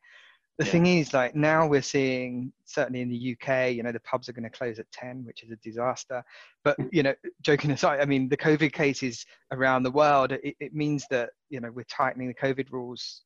The 0.58 0.64
yeah. 0.64 0.72
thing 0.72 0.86
is, 0.86 1.14
like 1.14 1.36
now 1.36 1.68
we're 1.68 1.82
seeing, 1.82 2.52
certainly 2.64 3.00
in 3.00 3.08
the 3.08 3.36
UK, 3.36 3.72
you 3.72 3.84
know, 3.84 3.92
the 3.92 4.00
pubs 4.00 4.28
are 4.28 4.32
going 4.32 4.50
to 4.50 4.50
close 4.50 4.80
at 4.80 4.90
10, 4.90 5.24
which 5.24 5.44
is 5.44 5.52
a 5.52 5.56
disaster. 5.56 6.24
But, 6.64 6.76
you 6.90 7.04
know, 7.04 7.14
joking 7.42 7.70
aside, 7.70 8.00
I 8.00 8.06
mean, 8.06 8.28
the 8.28 8.36
COVID 8.36 8.72
cases 8.72 9.24
around 9.52 9.84
the 9.84 9.90
world, 9.92 10.32
it, 10.32 10.56
it 10.58 10.74
means 10.74 11.06
that, 11.10 11.30
you 11.48 11.60
know, 11.60 11.70
we're 11.70 11.84
tightening 11.84 12.26
the 12.26 12.34
COVID 12.34 12.72
rules. 12.72 13.22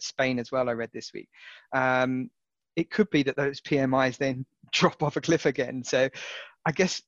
Spain 0.00 0.40
as 0.40 0.50
well, 0.50 0.68
I 0.68 0.72
read 0.72 0.90
this 0.92 1.12
week. 1.14 1.28
Um, 1.72 2.28
it 2.76 2.90
could 2.90 3.10
be 3.10 3.22
that 3.24 3.36
those 3.36 3.60
PMIs 3.60 4.18
then 4.18 4.46
drop 4.72 5.02
off 5.02 5.16
a 5.16 5.20
cliff 5.20 5.46
again. 5.46 5.82
So 5.82 6.08
I 6.64 6.72
guess 6.72 7.02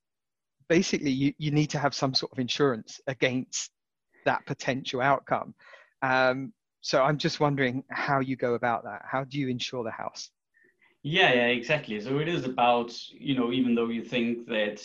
basically 0.68 1.10
you, 1.10 1.34
you 1.38 1.50
need 1.50 1.70
to 1.70 1.78
have 1.78 1.94
some 1.94 2.14
sort 2.14 2.32
of 2.32 2.38
insurance 2.38 3.00
against 3.06 3.70
that 4.24 4.44
potential 4.46 5.00
outcome. 5.00 5.54
Um, 6.02 6.52
so 6.80 7.02
I'm 7.02 7.18
just 7.18 7.40
wondering 7.40 7.84
how 7.90 8.20
you 8.20 8.36
go 8.36 8.54
about 8.54 8.84
that. 8.84 9.02
How 9.04 9.24
do 9.24 9.38
you 9.38 9.48
insure 9.48 9.84
the 9.84 9.90
house? 9.90 10.30
Yeah, 11.02 11.32
yeah, 11.32 11.46
exactly. 11.46 12.00
So 12.00 12.18
it 12.18 12.28
is 12.28 12.44
about, 12.44 12.92
you 13.10 13.34
know, 13.36 13.52
even 13.52 13.74
though 13.74 13.88
you 13.88 14.02
think 14.02 14.46
that 14.48 14.84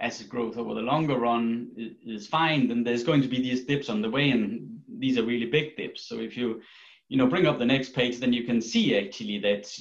asset 0.00 0.28
growth 0.28 0.56
over 0.56 0.74
the 0.74 0.80
longer 0.80 1.18
run 1.18 1.70
is 1.76 2.26
fine, 2.26 2.68
then 2.68 2.84
there's 2.84 3.04
going 3.04 3.22
to 3.22 3.28
be 3.28 3.40
these 3.40 3.64
dips 3.64 3.88
on 3.88 4.02
the 4.02 4.10
way, 4.10 4.30
and 4.30 4.80
these 4.98 5.18
are 5.18 5.24
really 5.24 5.46
big 5.46 5.76
dips. 5.76 6.06
So 6.06 6.18
if 6.18 6.36
you, 6.36 6.60
you 7.08 7.16
know, 7.16 7.26
bring 7.26 7.46
up 7.46 7.58
the 7.58 7.66
next 7.66 7.94
page, 7.94 8.18
then 8.18 8.32
you 8.32 8.44
can 8.44 8.60
see 8.60 8.96
actually 8.96 9.38
that, 9.38 9.72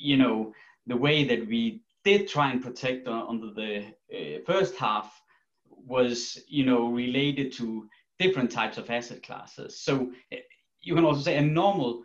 you 0.00 0.16
know, 0.16 0.52
the 0.86 0.96
way 0.96 1.24
that 1.24 1.46
we 1.46 1.82
did 2.04 2.26
try 2.26 2.50
and 2.50 2.62
protect 2.62 3.06
under 3.06 3.52
the 3.52 3.84
uh, 4.12 4.40
first 4.46 4.74
half 4.76 5.12
was, 5.68 6.38
you 6.48 6.64
know, 6.64 6.88
related 6.88 7.52
to 7.52 7.86
different 8.18 8.50
types 8.50 8.78
of 8.78 8.90
asset 8.90 9.22
classes. 9.22 9.80
So 9.80 10.10
eh, 10.32 10.38
you 10.80 10.94
can 10.94 11.04
also 11.04 11.20
say 11.20 11.36
a 11.36 11.42
normal, 11.42 12.02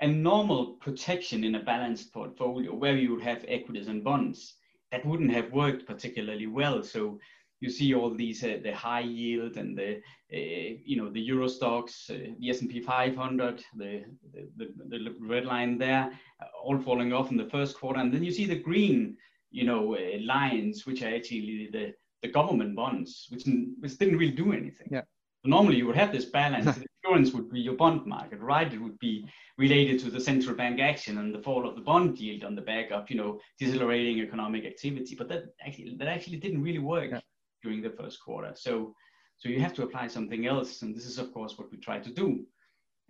a 0.00 0.08
normal 0.08 0.74
protection 0.74 1.44
in 1.44 1.54
a 1.54 1.62
balanced 1.62 2.12
portfolio 2.12 2.74
where 2.74 2.96
you 2.96 3.14
would 3.14 3.22
have 3.22 3.44
equities 3.46 3.88
and 3.88 4.02
bonds 4.02 4.54
that 4.90 5.06
wouldn't 5.06 5.32
have 5.32 5.52
worked 5.52 5.86
particularly 5.86 6.46
well. 6.46 6.82
So 6.82 7.18
you 7.60 7.70
see 7.70 7.94
all 7.94 8.10
these 8.10 8.44
uh, 8.44 8.58
the 8.62 8.72
high 8.72 9.00
yield 9.00 9.56
and 9.56 9.76
the 9.76 9.96
uh, 10.32 10.76
you 10.84 10.96
know 10.96 11.10
the 11.10 11.20
Euro 11.20 11.46
Stoxx 11.46 12.10
uh, 12.10 12.34
the 12.38 12.50
s&p 12.50 12.80
500 12.80 13.62
the, 13.76 14.04
the, 14.56 14.68
the, 14.88 15.14
red 15.20 15.44
line 15.44 15.78
there 15.78 16.10
uh, 16.40 16.46
all 16.62 16.78
falling 16.78 17.12
off 17.12 17.30
in 17.30 17.36
the 17.36 17.48
first 17.48 17.78
quarter. 17.78 18.00
And 18.00 18.12
then 18.12 18.22
you 18.22 18.32
see 18.32 18.46
the 18.46 18.58
green 18.58 19.16
you 19.50 19.64
know 19.64 19.96
uh, 19.96 20.18
lines 20.22 20.86
which 20.86 21.02
are 21.02 21.14
actually 21.14 21.68
the 21.72 21.94
the 22.22 22.28
government 22.28 22.74
bonds 22.74 23.28
which, 23.30 23.44
which 23.80 23.96
didn't 23.98 24.18
really 24.18 24.32
do 24.32 24.52
anything. 24.52 24.88
Yeah. 24.90 25.02
Normally 25.44 25.76
you 25.76 25.86
would 25.86 25.96
have 25.96 26.12
this 26.12 26.26
balance. 26.26 26.78
The 27.04 27.14
insurance 27.14 27.32
would 27.32 27.50
be 27.50 27.60
your 27.60 27.74
bond 27.74 28.04
market 28.06 28.40
right? 28.40 28.70
It 28.70 28.82
would 28.82 28.98
be 28.98 29.26
related 29.56 29.98
to 30.00 30.10
the 30.10 30.20
central 30.20 30.54
bank 30.54 30.78
action 30.78 31.18
and 31.18 31.34
the 31.34 31.38
fall 31.38 31.66
of 31.66 31.74
the 31.74 31.80
bond 31.80 32.18
yield 32.18 32.44
on 32.44 32.54
the 32.54 32.60
back 32.60 32.90
of 32.90 33.08
you 33.08 33.16
know 33.16 33.40
decelerating 33.58 34.18
economic 34.18 34.66
activity. 34.66 35.14
But 35.16 35.28
that 35.30 35.44
actually 35.64 35.96
that 35.98 36.08
actually 36.08 36.36
didn't 36.36 36.62
really 36.62 36.80
work. 36.80 37.10
Yeah 37.12 37.20
during 37.62 37.82
the 37.82 37.90
first 37.90 38.22
quarter. 38.22 38.52
So, 38.54 38.94
so 39.38 39.48
you 39.48 39.60
have 39.60 39.74
to 39.74 39.82
apply 39.82 40.08
something 40.08 40.46
else, 40.46 40.82
and 40.82 40.94
this 40.94 41.06
is 41.06 41.18
of 41.18 41.32
course 41.32 41.56
what 41.58 41.70
we 41.70 41.78
try 41.78 41.98
to 41.98 42.10
do. 42.10 42.44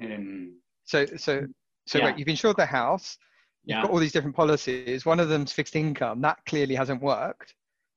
Um, 0.02 0.58
so, 0.84 1.06
so, 1.16 1.46
so 1.86 1.98
yeah. 1.98 2.06
wait, 2.06 2.18
you've 2.18 2.28
insured 2.28 2.56
the 2.56 2.66
house. 2.66 3.18
You've 3.64 3.76
yeah. 3.76 3.82
got 3.82 3.90
all 3.90 3.98
these 3.98 4.12
different 4.12 4.36
policies. 4.36 5.04
One 5.04 5.20
of 5.20 5.28
them's 5.28 5.52
fixed 5.52 5.76
income. 5.76 6.20
That 6.20 6.38
clearly 6.46 6.74
hasn't 6.74 7.02
worked. 7.02 7.54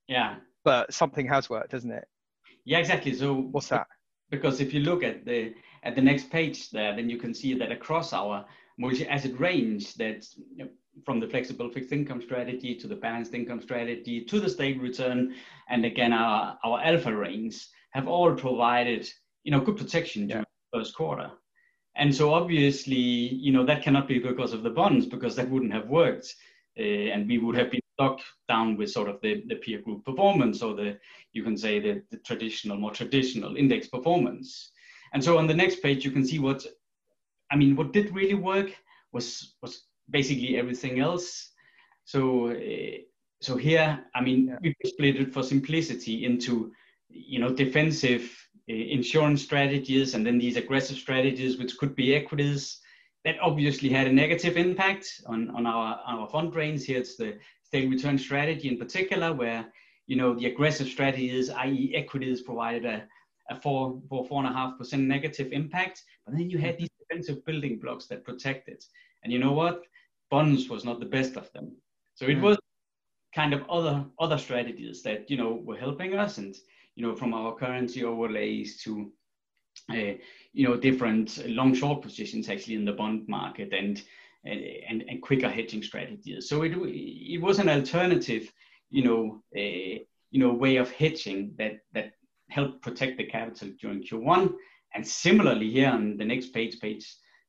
Yeah. 0.08 0.36
But 0.63 0.93
something 0.93 1.27
has 1.27 1.50
worked, 1.50 1.72
doesn't 1.72 1.91
it? 1.91 2.05
Yeah, 2.65 2.79
exactly. 2.79 3.13
So 3.13 3.34
what's 3.34 3.70
that? 3.70 3.88
Because 4.29 4.62
if 4.62 4.74
you 4.74 4.81
look 4.81 5.03
at 5.03 5.25
the 5.25 5.53
at 5.84 5.96
the 5.96 6.01
next 6.01 6.29
page 6.29 6.70
there, 6.70 6.96
then 6.96 7.10
you 7.10 7.17
can 7.17 7.34
see 7.34 7.53
that 7.55 7.72
across 7.72 8.13
our 8.13 8.46
multi-asset 8.77 9.39
range, 9.39 9.96
that 9.96 10.25
you 10.55 10.65
know, 10.65 10.70
from 11.05 11.19
the 11.19 11.27
flexible 11.27 11.69
fixed 11.69 11.91
income 11.91 12.21
strategy 12.21 12.75
to 12.75 12.88
the 12.88 12.95
balanced 12.95 13.33
income 13.33 13.62
strategy 13.62 14.24
to 14.25 14.39
the 14.39 14.50
stable 14.50 14.81
return. 14.81 15.36
And 15.69 15.86
again 15.86 16.13
our, 16.13 16.57
our 16.63 16.81
alpha 16.81 17.15
range 17.15 17.67
have 17.91 18.07
all 18.07 18.33
provided 18.33 19.10
you 19.43 19.51
know 19.51 19.62
good 19.62 19.77
protection 19.77 20.27
during 20.27 20.41
yeah. 20.41 20.71
the 20.71 20.79
first 20.79 20.95
quarter. 20.95 21.31
And 21.95 22.13
so 22.13 22.33
obviously 22.33 22.95
you 22.95 23.51
know 23.51 23.65
that 23.65 23.83
cannot 23.83 24.07
be 24.07 24.19
because 24.19 24.53
of 24.53 24.63
the 24.63 24.69
bonds 24.69 25.05
because 25.05 25.36
that 25.36 25.50
wouldn't 25.50 25.74
have 25.74 25.88
worked. 25.88 26.33
Uh, 26.79 27.12
and 27.13 27.27
we 27.27 27.38
would 27.38 27.55
have 27.55 27.69
been 27.69 27.81
stuck 27.93 28.21
down 28.48 28.77
with 28.77 28.89
sort 28.89 29.10
of 29.10 29.19
the, 29.21 29.43
the 29.48 29.55
peer 29.55 29.81
group 29.81 30.05
performance 30.05 30.62
or 30.62 30.74
the 30.74 30.98
you 31.33 31.43
can 31.43 31.57
say 31.57 31.79
the, 31.79 32.01
the 32.12 32.17
traditional 32.17 32.77
more 32.77 32.91
traditional 32.91 33.55
index 33.55 33.88
performance. 33.88 34.71
And 35.13 35.21
so 35.21 35.38
on 35.38 35.48
the 35.48 35.53
next 35.53 35.81
page 35.81 36.05
you 36.05 36.12
can 36.12 36.25
see 36.25 36.39
what 36.39 36.65
i 37.51 37.55
mean 37.55 37.75
what 37.75 37.91
did 37.91 38.15
really 38.15 38.33
work 38.33 38.71
was 39.12 39.55
was 39.62 39.83
basically 40.12 40.58
everything 40.58 41.00
else. 41.00 41.51
So, 42.06 42.51
uh, 42.51 42.98
so 43.41 43.58
here, 43.58 44.03
I 44.13 44.22
mean, 44.22 44.48
yeah. 44.48 44.58
we 44.62 44.75
split 44.86 45.15
it 45.15 45.34
for 45.34 45.44
simplicity 45.44 46.25
into, 46.25 46.72
you 47.10 47.39
know, 47.39 47.53
defensive 47.53 48.24
uh, 48.70 48.74
insurance 48.74 49.41
strategies 49.41 50.13
and 50.13 50.25
then 50.25 50.38
these 50.38 50.58
aggressive 50.58 50.98
strategies, 50.98 51.58
which 51.58 51.77
could 51.77 51.96
be 51.96 52.15
equities. 52.15 52.80
That 53.24 53.39
obviously 53.39 53.89
had 53.89 54.08
a 54.08 54.12
negative 54.12 54.58
impact 54.58 55.22
on, 55.27 55.51
on 55.51 55.68
our, 55.68 56.00
our 56.08 56.27
fund 56.30 56.56
range. 56.56 56.86
Here 56.86 56.98
it's 56.98 57.18
the 57.18 57.38
stable 57.63 57.91
return 57.91 58.18
strategy 58.18 58.68
in 58.68 58.77
particular, 58.80 59.32
where, 59.32 59.72
you 60.08 60.15
know, 60.15 60.34
the 60.34 60.48
aggressive 60.48 60.88
strategies, 60.88 61.51
i.e. 61.51 61.94
equities 61.96 62.41
provided 62.41 62.84
a, 62.86 63.08
a 63.51 63.62
four, 63.62 64.01
four, 64.10 64.25
four 64.25 64.44
and 64.44 64.51
a 64.51 64.58
half 64.58 64.75
percent 64.75 65.03
negative 65.03 65.53
impact. 65.53 66.01
But 66.25 66.36
then 66.36 66.50
you 66.50 66.58
had 66.58 66.80
these 66.80 66.89
defensive 67.00 67.46
building 67.46 67.77
blocks 67.77 68.08
that 68.08 68.24
protected. 68.24 68.84
And 69.24 69.32
you 69.32 69.38
know 69.38 69.51
what? 69.51 69.84
Bonds 70.31 70.69
was 70.69 70.83
not 70.83 71.00
the 71.00 71.05
best 71.17 71.35
of 71.38 71.51
them. 71.53 71.75
So 72.15 72.25
it 72.25 72.38
mm. 72.38 72.41
was 72.41 72.57
kind 73.35 73.53
of 73.53 73.69
other 73.69 74.05
other 74.19 74.38
strategies 74.38 75.03
that 75.03 75.29
you 75.29 75.38
know 75.38 75.61
were 75.63 75.77
helping 75.77 76.15
us, 76.15 76.38
and 76.39 76.55
you 76.95 77.05
know 77.05 77.15
from 77.15 77.33
our 77.33 77.55
currency 77.55 78.03
overlays 78.03 78.81
to 78.83 79.11
uh, 79.91 80.13
you 80.53 80.67
know 80.67 80.77
different 80.77 81.47
long 81.47 81.73
short 81.75 82.01
positions 82.01 82.50
actually 82.50 82.75
in 82.75 82.85
the 82.85 82.93
bond 82.93 83.27
market 83.27 83.73
and 83.73 84.01
and, 84.43 85.03
and 85.07 85.21
quicker 85.21 85.50
hedging 85.50 85.83
strategies. 85.83 86.50
So 86.50 86.63
it 86.63 86.73
it 86.73 87.41
was 87.41 87.59
an 87.59 87.69
alternative, 87.69 88.51
you 88.89 89.03
know, 89.03 89.43
uh, 89.55 90.00
you 90.31 90.39
know 90.39 90.53
way 90.53 90.77
of 90.77 90.91
hedging 90.91 91.53
that 91.57 91.79
that 91.93 92.13
helped 92.50 92.81
protect 92.81 93.17
the 93.17 93.25
capital 93.25 93.69
during 93.79 94.03
Q1. 94.03 94.53
And 94.93 95.07
similarly 95.07 95.71
here 95.71 95.89
on 95.89 96.17
the 96.17 96.25
next 96.25 96.53
page, 96.53 96.79
page 96.81 97.05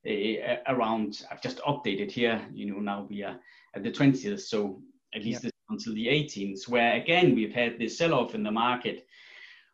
uh, 0.06 0.56
around, 0.66 1.22
I've 1.30 1.42
just 1.42 1.58
updated 1.58 2.10
here, 2.10 2.44
you 2.52 2.72
know, 2.72 2.80
now 2.80 3.06
we 3.08 3.22
are 3.22 3.38
at 3.74 3.82
the 3.82 3.90
20th, 3.90 4.40
so 4.40 4.80
at 5.14 5.24
least 5.24 5.46
until 5.70 5.94
the 5.94 6.06
18th, 6.06 6.68
where 6.68 6.94
again, 6.94 7.34
we've 7.34 7.54
had 7.54 7.78
this 7.78 7.98
sell-off 7.98 8.34
in 8.34 8.42
the 8.42 8.50
market, 8.50 9.06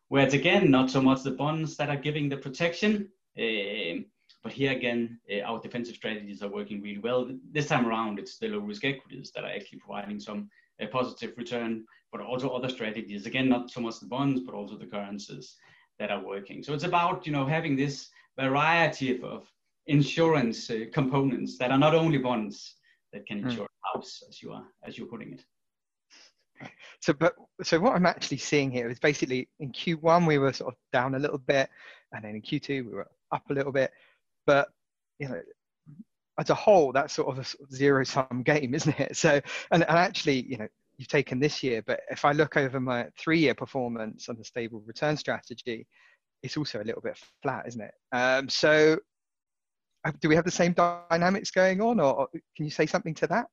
where 0.09 0.25
it's 0.25 0.35
again, 0.35 0.71
not 0.71 0.91
so 0.91 1.01
much 1.01 1.23
the 1.23 1.31
bonds 1.31 1.77
that 1.77 1.91
are 1.91 1.97
giving 1.97 2.29
the 2.29 2.37
protection, 2.37 3.09
uh, 3.39 4.01
but 4.43 4.53
here 4.53 4.73
again, 4.73 5.19
uh, 5.33 5.41
our 5.41 5.61
defensive 5.61 5.97
strategies 5.97 6.43
are 6.43 6.51
working 6.51 6.81
really 6.81 6.99
well. 6.99 7.29
This 7.53 7.67
time 7.67 7.87
around, 7.87 8.19
it's 8.19 8.39
the 8.39 8.49
low 8.49 8.61
risk 8.61 8.85
equities 8.85 9.33
that 9.35 9.45
are 9.45 9.51
actually 9.51 9.81
providing 9.81 10.21
some 10.21 10.49
uh, 10.81 10.87
positive 10.87 11.35
return, 11.37 11.85
but 12.13 12.21
also 12.21 12.51
other 12.51 12.69
strategies. 12.69 13.27
Again, 13.27 13.49
not 13.49 13.71
so 13.71 13.81
much 13.81 14.01
the 14.01 14.07
bonds, 14.07 14.41
but 14.41 14.55
also 14.55 14.77
the 14.77 14.87
currencies 14.87 15.57
that 15.99 16.11
are 16.11 16.25
working. 16.25 16.63
So 16.63 16.73
it's 16.73 16.85
about 16.85 17.27
you 17.27 17.33
know 17.33 17.47
having 17.47 17.77
this 17.77 18.09
variety 18.39 19.17
of, 19.17 19.25
of 19.25 19.53
insurance 19.89 20.71
uh, 20.71 20.85
components 20.93 21.59
that 21.59 21.71
are 21.71 21.79
not 21.79 21.95
only 21.95 22.19
bonds 22.19 22.77
that 23.13 23.27
can 23.27 23.41
hmm. 23.41 23.49
insure 23.49 23.65
mm. 23.65 23.95
a 23.95 23.99
house, 23.99 24.23
as 24.29 24.43
you 24.43 24.53
are 24.53 24.65
as 24.85 24.97
you're 24.97 25.09
putting 25.09 25.33
it. 25.33 25.45
So, 27.01 27.13
but 27.13 27.35
so 27.63 27.79
what 27.79 27.95
I'm 27.95 28.07
actually 28.07 28.39
seeing 28.39 28.71
here 28.71 28.89
is 28.91 28.99
basically 28.99 29.49
in 29.61 29.71
Q1 29.71 30.27
we 30.27 30.39
were 30.39 30.53
sort 30.53 30.75
of 30.75 30.79
down 30.93 31.15
a 31.15 31.19
little 31.19 31.39
bit, 31.39 31.71
and 32.13 32.25
then 32.25 32.35
in 32.35 32.43
Q2 32.43 32.69
we 32.87 32.93
were 32.93 33.09
up 33.33 33.49
a 33.51 33.55
little 33.55 33.73
bit, 33.73 33.93
but 34.47 34.69
you 35.19 35.29
know, 35.29 35.41
as 36.39 36.51
a 36.51 36.55
whole, 36.55 36.93
that's 36.93 37.15
sort 37.15 37.29
of 37.29 37.39
a 37.39 37.75
zero 37.75 38.05
sum 38.05 38.43
game, 38.45 38.75
isn't 38.75 38.99
it? 38.99 39.17
So, 39.17 39.41
and, 39.71 39.83
and 39.83 39.99
actually, 39.99 40.43
you 40.43 40.57
know, 40.57 40.69
you've 40.97 41.09
taken 41.09 41.39
this 41.39 41.63
year, 41.63 41.83
but 41.87 42.01
if 42.11 42.25
I 42.25 42.33
look 42.33 42.57
over 42.57 42.81
my 42.81 43.07
three 43.17 43.39
year 43.39 43.55
performance 43.55 44.29
on 44.29 44.37
the 44.37 44.45
stable 44.45 44.83
return 44.87 45.17
strategy, 45.17 45.87
it's 46.43 46.57
also 46.57 46.81
a 46.81 46.85
little 46.85 47.03
bit 47.03 47.19
flat, 47.43 47.67
isn't 47.67 47.81
it? 47.81 47.95
Um, 48.13 48.49
so 48.49 48.99
do 50.21 50.29
we 50.29 50.35
have 50.35 50.45
the 50.45 50.51
same 50.51 50.73
dynamics 50.73 51.51
going 51.51 51.81
on, 51.81 52.01
or 52.01 52.29
can 52.57 52.65
you 52.65 52.71
say 52.71 52.87
something 52.87 53.15
to 53.15 53.27
that? 53.27 53.47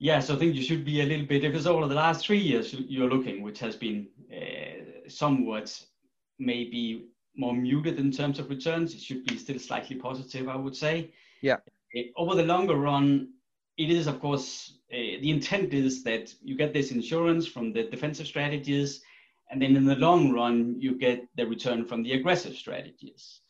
Yes, 0.00 0.30
I 0.30 0.36
think 0.36 0.54
you 0.54 0.62
should 0.62 0.84
be 0.84 1.00
a 1.00 1.06
little 1.06 1.26
bit, 1.26 1.44
if 1.44 1.54
it's 1.54 1.66
over 1.66 1.88
the 1.88 1.94
last 1.94 2.24
three 2.24 2.38
years 2.38 2.72
you're 2.72 3.08
looking, 3.08 3.42
which 3.42 3.58
has 3.58 3.74
been 3.74 4.06
uh, 4.32 5.08
somewhat 5.08 5.76
maybe 6.38 7.06
more 7.36 7.54
muted 7.54 7.98
in 7.98 8.12
terms 8.12 8.38
of 8.38 8.48
returns, 8.48 8.94
it 8.94 9.00
should 9.00 9.24
be 9.24 9.36
still 9.36 9.58
slightly 9.58 9.96
positive, 9.96 10.48
I 10.48 10.56
would 10.56 10.76
say. 10.76 11.12
Yeah. 11.42 11.56
Uh, 11.96 12.02
over 12.16 12.36
the 12.36 12.44
longer 12.44 12.76
run, 12.76 13.30
it 13.76 13.90
is, 13.90 14.06
of 14.06 14.20
course, 14.20 14.78
uh, 14.92 14.96
the 15.20 15.30
intent 15.30 15.74
is 15.74 16.04
that 16.04 16.32
you 16.42 16.56
get 16.56 16.72
this 16.72 16.92
insurance 16.92 17.46
from 17.46 17.72
the 17.72 17.84
defensive 17.84 18.26
strategies, 18.26 19.02
and 19.50 19.60
then 19.60 19.74
in 19.76 19.84
the 19.84 19.96
long 19.96 20.32
run, 20.32 20.76
you 20.78 20.96
get 20.96 21.26
the 21.36 21.46
return 21.46 21.84
from 21.84 22.02
the 22.02 22.12
aggressive 22.12 22.54
strategies. 22.54 23.40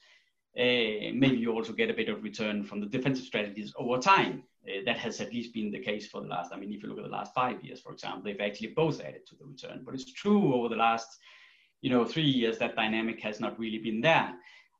Uh, 0.59 1.15
maybe 1.15 1.37
you 1.37 1.53
also 1.53 1.73
get 1.73 1.91
a 1.91 1.95
bit 1.95 2.09
of 2.09 2.25
return 2.25 2.65
from 2.65 2.81
the 2.81 2.87
defensive 2.87 3.25
strategies 3.25 3.73
over 3.77 3.99
time. 3.99 4.43
Uh, 4.69 4.83
that 4.85 4.99
has 4.99 5.21
at 5.21 5.33
least 5.33 5.55
been 5.55 5.71
the 5.71 5.79
case 5.79 6.09
for 6.09 6.21
the 6.21 6.27
last, 6.27 6.53
I 6.53 6.59
mean, 6.59 6.73
if 6.73 6.83
you 6.83 6.89
look 6.89 6.99
at 6.99 7.05
the 7.05 7.11
last 7.11 7.33
five 7.33 7.63
years, 7.63 7.81
for 7.81 7.93
example, 7.93 8.23
they've 8.25 8.41
actually 8.41 8.69
both 8.69 9.01
added 9.01 9.25
to 9.29 9.37
the 9.37 9.47
return. 9.47 9.83
But 9.85 9.95
it's 9.95 10.13
true 10.13 10.53
over 10.53 10.69
the 10.69 10.77
last, 10.77 11.09
you 11.81 11.91
know, 11.91 12.05
three 12.05 12.23
years, 12.41 12.59
that 12.59 12.77
dynamic 12.77 13.21
has 13.21 13.39
not 13.39 13.59
really 13.59 13.79
been 13.79 14.01
there. 14.01 14.35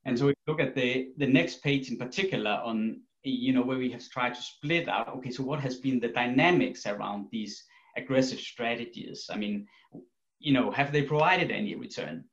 And 0.05 0.19
so 0.19 0.29
if 0.29 0.35
you 0.47 0.53
look 0.53 0.61
at 0.61 0.75
the, 0.75 1.11
the 1.17 1.27
next 1.27 1.63
page 1.63 1.91
in 1.91 1.97
particular 1.97 2.61
on, 2.65 3.03
you 3.23 3.53
know, 3.53 3.63
where 3.63 3.79
we 3.79 3.91
have 3.93 4.07
tried 4.11 4.35
to 4.35 4.43
split 4.43 4.89
out, 4.89 5.09
okay, 5.17 5.31
so 5.31 5.43
what 5.43 5.61
has 5.61 5.77
been 5.77 6.01
the 6.01 6.09
dynamics 6.09 6.87
around 6.87 7.29
these 7.31 7.65
aggressive 7.97 8.41
strategies? 8.41 9.31
I 9.31 9.37
mean, 9.37 9.67
you 10.39 10.53
know, 10.53 10.71
have 10.71 10.93
they 10.93 11.03
provided 11.03 11.51
any 11.51 11.75
return? 11.77 12.25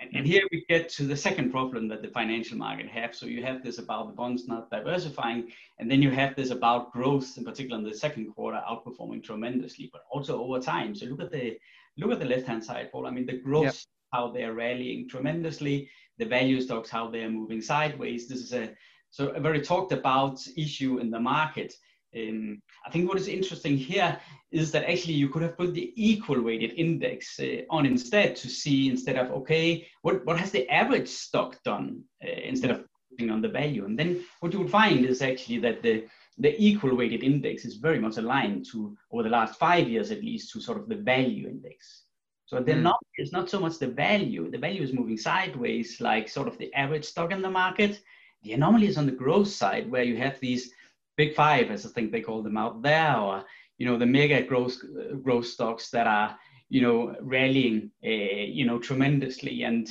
And, 0.00 0.14
and, 0.14 0.26
here 0.26 0.42
we 0.52 0.64
get 0.68 0.88
to 0.90 1.04
the 1.04 1.16
second 1.16 1.50
problem 1.50 1.88
that 1.88 2.02
the 2.02 2.08
financial 2.08 2.56
market 2.56 2.88
have. 2.88 3.14
So 3.14 3.26
you 3.26 3.42
have 3.42 3.64
this 3.64 3.78
about 3.78 4.06
the 4.06 4.14
bonds 4.14 4.46
not 4.46 4.70
diversifying, 4.70 5.50
and 5.78 5.90
then 5.90 6.02
you 6.02 6.10
have 6.10 6.36
this 6.36 6.50
about 6.50 6.92
growth, 6.92 7.36
in 7.36 7.44
particular 7.44 7.78
in 7.78 7.84
the 7.84 7.94
second 7.94 8.32
quarter, 8.32 8.62
outperforming 8.70 9.24
tremendously, 9.24 9.90
but 9.92 10.02
also 10.10 10.40
over 10.40 10.60
time. 10.60 10.94
So 10.94 11.06
look 11.06 11.20
at 11.20 11.32
the 11.32 11.58
look 11.96 12.12
at 12.12 12.20
the 12.20 12.26
left-hand 12.26 12.62
side, 12.62 12.92
Paul. 12.92 13.06
I 13.08 13.10
mean, 13.10 13.26
the 13.26 13.38
growth, 13.38 13.64
yep. 13.64 13.74
how 14.12 14.30
they're 14.30 14.54
rallying 14.54 15.08
tremendously, 15.08 15.90
the 16.18 16.26
value 16.26 16.60
stocks, 16.60 16.90
how 16.90 17.10
they're 17.10 17.30
moving 17.30 17.60
sideways. 17.60 18.28
This 18.28 18.38
is 18.38 18.52
a 18.52 18.70
so 19.10 19.28
a 19.30 19.40
very 19.40 19.60
talked 19.60 19.92
about 19.92 20.38
issue 20.56 20.98
in 20.98 21.10
the 21.10 21.20
market. 21.20 21.74
Um, 22.16 22.62
I 22.86 22.90
think 22.90 23.08
what 23.08 23.18
is 23.18 23.28
interesting 23.28 23.76
here 23.76 24.18
is 24.50 24.72
that 24.72 24.88
actually 24.88 25.14
you 25.14 25.28
could 25.28 25.42
have 25.42 25.58
put 25.58 25.74
the 25.74 25.92
equal 25.94 26.40
weighted 26.40 26.72
index 26.76 27.38
uh, 27.38 27.62
on 27.68 27.84
instead 27.84 28.34
to 28.36 28.48
see 28.48 28.88
instead 28.88 29.16
of 29.16 29.30
okay 29.30 29.86
what, 30.00 30.24
what 30.24 30.38
has 30.38 30.50
the 30.50 30.68
average 30.70 31.08
stock 31.08 31.62
done 31.64 32.02
uh, 32.24 32.30
instead 32.30 32.70
of 32.70 32.84
putting 33.10 33.30
on 33.30 33.42
the 33.42 33.48
value? 33.48 33.84
And 33.84 33.98
then 33.98 34.24
what 34.40 34.52
you 34.52 34.60
would 34.60 34.70
find 34.70 35.04
is 35.04 35.20
actually 35.20 35.58
that 35.58 35.82
the 35.82 36.06
the 36.38 36.54
equal 36.58 36.94
weighted 36.94 37.24
index 37.24 37.64
is 37.64 37.76
very 37.76 37.98
much 37.98 38.16
aligned 38.16 38.64
to 38.72 38.96
over 39.10 39.24
the 39.24 39.28
last 39.28 39.58
five 39.58 39.88
years 39.88 40.10
at 40.10 40.22
least 40.22 40.52
to 40.52 40.60
sort 40.60 40.78
of 40.78 40.88
the 40.88 40.94
value 40.94 41.48
index. 41.48 42.04
So 42.46 42.60
the 42.60 42.72
mm. 42.72 42.82
not 42.82 42.98
is 43.18 43.32
not 43.32 43.50
so 43.50 43.60
much 43.60 43.78
the 43.78 43.88
value. 43.88 44.50
The 44.50 44.56
value 44.56 44.82
is 44.82 44.94
moving 44.94 45.18
sideways 45.18 46.00
like 46.00 46.28
sort 46.28 46.48
of 46.48 46.56
the 46.56 46.72
average 46.74 47.04
stock 47.04 47.32
in 47.32 47.42
the 47.42 47.50
market. 47.50 48.00
The 48.42 48.52
anomaly 48.52 48.86
is 48.86 48.96
on 48.96 49.06
the 49.06 49.12
growth 49.12 49.48
side 49.48 49.90
where 49.90 50.04
you 50.04 50.16
have 50.16 50.40
these 50.40 50.72
big 51.18 51.34
five, 51.34 51.70
as 51.70 51.84
I 51.84 51.90
think 51.90 52.10
they 52.10 52.22
call 52.22 52.42
them 52.42 52.56
out 52.56 52.80
there, 52.80 53.16
or 53.16 53.44
you 53.76 53.84
know 53.86 53.98
the 53.98 54.06
mega 54.06 54.42
growth 54.42 54.76
growth 55.22 55.46
stocks 55.46 55.90
that 55.90 56.06
are 56.06 56.38
you 56.70 56.80
know 56.80 57.14
rallying 57.20 57.90
uh, 58.02 58.44
you 58.58 58.64
know 58.64 58.78
tremendously. 58.78 59.64
And 59.64 59.86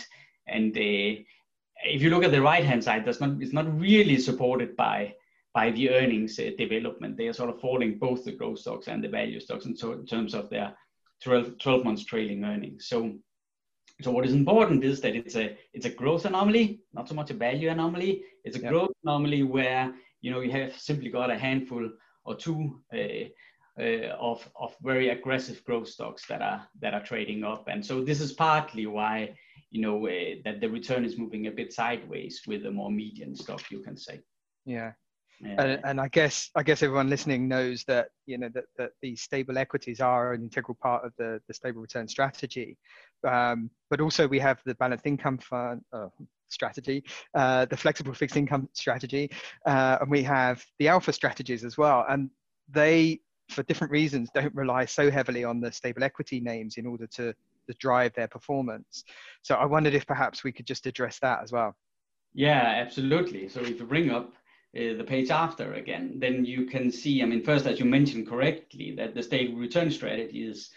and 0.47 0.75
uh, 0.75 1.21
if 1.95 2.01
you 2.01 2.09
look 2.09 2.23
at 2.23 2.31
the 2.31 2.41
right 2.41 2.63
hand 2.63 2.83
side 2.83 3.05
that's 3.05 3.21
not 3.21 3.41
it's 3.41 3.53
not 3.53 3.79
really 3.79 4.17
supported 4.17 4.75
by 4.75 5.13
by 5.53 5.71
the 5.71 5.89
earnings 5.89 6.39
uh, 6.39 6.51
development. 6.57 7.17
They 7.17 7.27
are 7.27 7.33
sort 7.33 7.49
of 7.49 7.59
falling 7.59 7.97
both 7.99 8.23
the 8.23 8.31
growth 8.31 8.59
stocks 8.59 8.87
and 8.87 9.03
the 9.03 9.09
value 9.09 9.39
stocks 9.39 9.65
in, 9.65 9.75
so, 9.75 9.93
in 9.93 10.05
terms 10.05 10.35
of 10.35 10.49
their 10.49 10.75
12, 11.23 11.57
12 11.59 11.83
months 11.83 12.05
trailing 12.05 12.43
earnings. 12.43 12.87
So 12.87 13.13
so 14.03 14.11
what 14.11 14.27
is 14.27 14.33
important 14.33 14.83
is 14.83 15.01
that 15.01 15.15
it's 15.15 15.35
a 15.35 15.57
it's 15.73 15.87
a 15.87 15.89
growth 16.01 16.25
anomaly 16.25 16.81
not 16.93 17.09
so 17.09 17.15
much 17.15 17.31
a 17.31 17.33
value 17.33 17.69
anomaly. 17.69 18.21
It's 18.43 18.57
a 18.57 18.61
yep. 18.61 18.71
growth 18.71 18.91
anomaly 19.03 19.41
where 19.43 19.95
you 20.27 20.33
know 20.33 20.41
you 20.41 20.51
have 20.51 20.77
simply 20.77 21.09
got 21.09 21.31
a 21.31 21.37
handful 21.37 21.89
or 22.25 22.35
two 22.35 22.81
uh, 22.93 23.27
uh, 23.81 24.09
of 24.19 24.45
of 24.59 24.75
very 24.83 25.07
aggressive 25.09 25.63
growth 25.63 25.87
stocks 25.87 26.27
that 26.27 26.41
are 26.41 26.67
that 26.81 26.93
are 26.93 27.03
trading 27.11 27.45
up, 27.45 27.69
and 27.69 27.85
so 27.85 28.03
this 28.03 28.19
is 28.19 28.33
partly 28.33 28.85
why 28.87 29.33
you 29.71 29.81
know 29.81 30.05
uh, 30.05 30.35
that 30.43 30.59
the 30.59 30.69
return 30.69 31.05
is 31.05 31.17
moving 31.17 31.47
a 31.47 31.51
bit 31.51 31.71
sideways 31.71 32.41
with 32.45 32.65
a 32.65 32.71
more 32.71 32.91
median 32.91 33.33
stock, 33.37 33.71
you 33.71 33.79
can 33.79 33.95
say. 33.95 34.19
Yeah. 34.65 34.91
And, 35.39 35.79
and, 35.85 36.01
I 36.01 36.07
guess 36.07 36.49
I 36.55 36.63
guess 36.63 36.81
everyone 36.81 37.09
listening 37.09 37.47
knows 37.47 37.83
that 37.83 38.07
you 38.25 38.37
know 38.39 38.49
that, 38.55 38.65
that 38.77 38.91
these 39.01 39.21
stable 39.21 39.57
equities 39.57 40.01
are 40.01 40.33
an 40.33 40.41
integral 40.41 40.77
part 40.81 41.05
of 41.05 41.13
the, 41.17 41.39
the 41.47 41.53
stable 41.53 41.79
return 41.79 42.07
strategy, 42.07 42.75
um, 43.23 43.69
but 43.89 44.01
also 44.01 44.27
we 44.27 44.39
have 44.39 44.59
the 44.65 44.75
balanced 44.75 45.05
income 45.05 45.37
fund, 45.37 45.81
uh, 45.93 46.09
strategy, 46.49 47.03
uh, 47.33 47.65
the 47.65 47.77
flexible 47.77 48.13
fixed 48.13 48.37
income 48.37 48.69
strategy, 48.73 49.29
uh, 49.65 49.97
and 50.01 50.11
we 50.11 50.23
have 50.23 50.63
the 50.79 50.87
alpha 50.87 51.13
strategies 51.13 51.63
as 51.63 51.77
well. 51.77 52.05
And 52.09 52.29
they, 52.69 53.21
for 53.49 53.63
different 53.63 53.91
reasons, 53.91 54.29
don't 54.33 54.53
rely 54.55 54.85
so 54.85 55.09
heavily 55.09 55.43
on 55.43 55.59
the 55.59 55.71
stable 55.71 56.03
equity 56.03 56.39
names 56.39 56.77
in 56.77 56.85
order 56.85 57.07
to, 57.07 57.33
to 57.33 57.73
drive 57.79 58.13
their 58.13 58.27
performance. 58.27 59.03
So 59.41 59.55
I 59.55 59.65
wondered 59.65 59.93
if 59.93 60.05
perhaps 60.05 60.43
we 60.43 60.51
could 60.51 60.67
just 60.67 60.85
address 60.85 61.19
that 61.19 61.39
as 61.43 61.51
well. 61.51 61.75
Yeah, 62.33 62.61
absolutely. 62.85 63.49
So 63.49 63.61
if 63.61 63.79
you 63.79 63.85
bring 63.85 64.11
up 64.11 64.33
uh, 64.75 64.93
the 64.97 65.05
page 65.07 65.31
after 65.31 65.73
again, 65.73 66.19
then 66.19 66.45
you 66.45 66.65
can 66.65 66.91
see, 66.91 67.23
I 67.23 67.25
mean, 67.25 67.43
first, 67.43 67.65
as 67.65 67.79
you 67.79 67.85
mentioned 67.85 68.27
correctly, 68.27 68.93
that 68.97 69.15
the 69.15 69.23
stable 69.23 69.55
return 69.57 69.89
strategy 69.91 70.45
is 70.45 70.69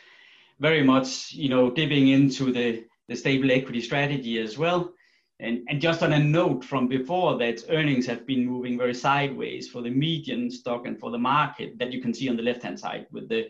very 0.58 0.82
much, 0.82 1.32
you 1.32 1.48
know, 1.48 1.70
dipping 1.70 2.08
into 2.08 2.52
the, 2.52 2.84
the 3.08 3.16
stable 3.16 3.50
equity 3.50 3.80
strategy 3.80 4.38
as 4.38 4.56
well. 4.56 4.92
And, 5.40 5.66
and 5.68 5.80
just 5.80 6.02
on 6.02 6.12
a 6.12 6.18
note 6.18 6.64
from 6.64 6.86
before 6.86 7.38
that 7.38 7.64
earnings 7.70 8.06
have 8.06 8.26
been 8.26 8.44
moving 8.44 8.76
very 8.76 8.94
sideways 8.94 9.68
for 9.68 9.80
the 9.80 9.90
median 9.90 10.50
stock 10.50 10.86
and 10.86 10.98
for 11.00 11.10
the 11.10 11.18
market 11.18 11.78
that 11.78 11.92
you 11.92 12.02
can 12.02 12.12
see 12.12 12.28
on 12.28 12.36
the 12.36 12.42
left 12.42 12.62
hand 12.62 12.78
side 12.78 13.06
with 13.10 13.28
the 13.28 13.48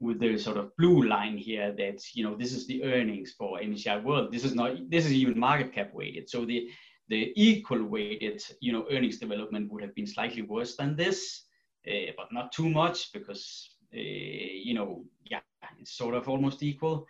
with 0.00 0.18
the 0.18 0.38
sort 0.38 0.56
of 0.56 0.74
blue 0.76 1.06
line 1.06 1.36
here 1.36 1.72
that 1.72 2.02
you 2.14 2.24
know 2.24 2.34
this 2.34 2.52
is 2.52 2.66
the 2.66 2.82
earnings 2.82 3.32
for 3.32 3.60
MSCI 3.60 4.02
World. 4.02 4.32
This 4.32 4.44
is 4.44 4.54
not 4.54 4.90
this 4.90 5.06
is 5.06 5.12
even 5.12 5.38
market 5.38 5.72
cap 5.72 5.90
weighted. 5.92 6.28
So 6.28 6.44
the 6.44 6.68
the 7.08 7.32
equal 7.36 7.84
weighted 7.84 8.42
you 8.60 8.72
know 8.72 8.86
earnings 8.90 9.18
development 9.18 9.70
would 9.70 9.82
have 9.82 9.94
been 9.94 10.06
slightly 10.06 10.42
worse 10.42 10.74
than 10.76 10.96
this, 10.96 11.44
uh, 11.86 12.12
but 12.16 12.32
not 12.32 12.50
too 12.50 12.68
much 12.68 13.12
because 13.12 13.76
uh, 13.94 13.98
you 13.98 14.74
know 14.74 15.04
yeah 15.30 15.40
it's 15.78 15.92
sort 15.92 16.14
of 16.14 16.28
almost 16.28 16.62
equal 16.62 17.06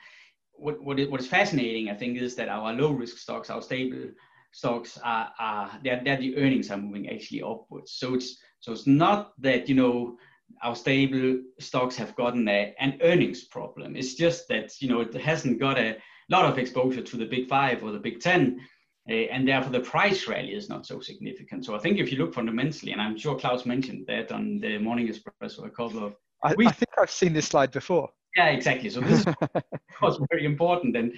what, 0.60 0.82
what, 0.82 1.00
is, 1.00 1.08
what 1.08 1.20
is 1.20 1.26
fascinating, 1.26 1.88
I 1.90 1.94
think, 1.94 2.18
is 2.18 2.34
that 2.36 2.48
our 2.48 2.72
low 2.72 2.92
risk 2.92 3.18
stocks, 3.18 3.50
our 3.50 3.62
stable 3.62 4.10
stocks 4.52 4.98
are, 5.02 5.30
are 5.38 5.70
they're 5.82 6.02
the 6.02 6.36
earnings 6.36 6.70
are 6.70 6.76
moving 6.76 7.08
actually 7.08 7.42
upwards. 7.42 7.92
So 7.92 8.14
it's 8.14 8.38
so 8.60 8.72
it's 8.72 8.86
not 8.86 9.32
that 9.38 9.68
you 9.68 9.74
know 9.74 10.16
our 10.62 10.74
stable 10.74 11.40
stocks 11.60 11.96
have 11.96 12.14
gotten 12.16 12.48
a, 12.48 12.74
an 12.80 12.98
earnings 13.02 13.44
problem. 13.44 13.96
It's 13.96 14.14
just 14.14 14.48
that 14.48 14.72
you 14.80 14.88
know 14.88 15.00
it 15.00 15.14
hasn't 15.14 15.60
got 15.60 15.78
a 15.78 15.96
lot 16.28 16.44
of 16.44 16.58
exposure 16.58 17.02
to 17.02 17.16
the 17.16 17.26
big 17.26 17.48
five 17.48 17.82
or 17.82 17.92
the 17.92 17.98
big 17.98 18.20
ten, 18.20 18.60
uh, 19.08 19.12
and 19.12 19.46
therefore 19.46 19.72
the 19.72 19.80
price 19.80 20.26
rally 20.26 20.54
is 20.54 20.68
not 20.68 20.86
so 20.86 21.00
significant. 21.00 21.64
So 21.64 21.74
I 21.74 21.78
think 21.78 21.98
if 21.98 22.10
you 22.12 22.18
look 22.18 22.34
fundamentally, 22.34 22.92
and 22.92 23.00
I'm 23.00 23.16
sure 23.16 23.38
Claus 23.38 23.66
mentioned 23.66 24.06
that 24.08 24.32
on 24.32 24.58
the 24.60 24.78
Morning 24.78 25.08
Espresso 25.08 25.66
a 25.66 25.70
couple 25.70 26.04
of 26.04 26.14
I, 26.42 26.54
I 26.58 26.72
think 26.72 26.90
I've 26.98 27.10
seen 27.10 27.34
this 27.34 27.46
slide 27.46 27.70
before. 27.70 28.08
Yeah, 28.36 28.46
exactly. 28.46 28.90
So 28.90 29.00
this 29.00 29.20
is 29.20 29.26
of 29.54 29.62
course 29.98 30.20
very 30.30 30.44
important 30.44 30.96
and 30.96 31.12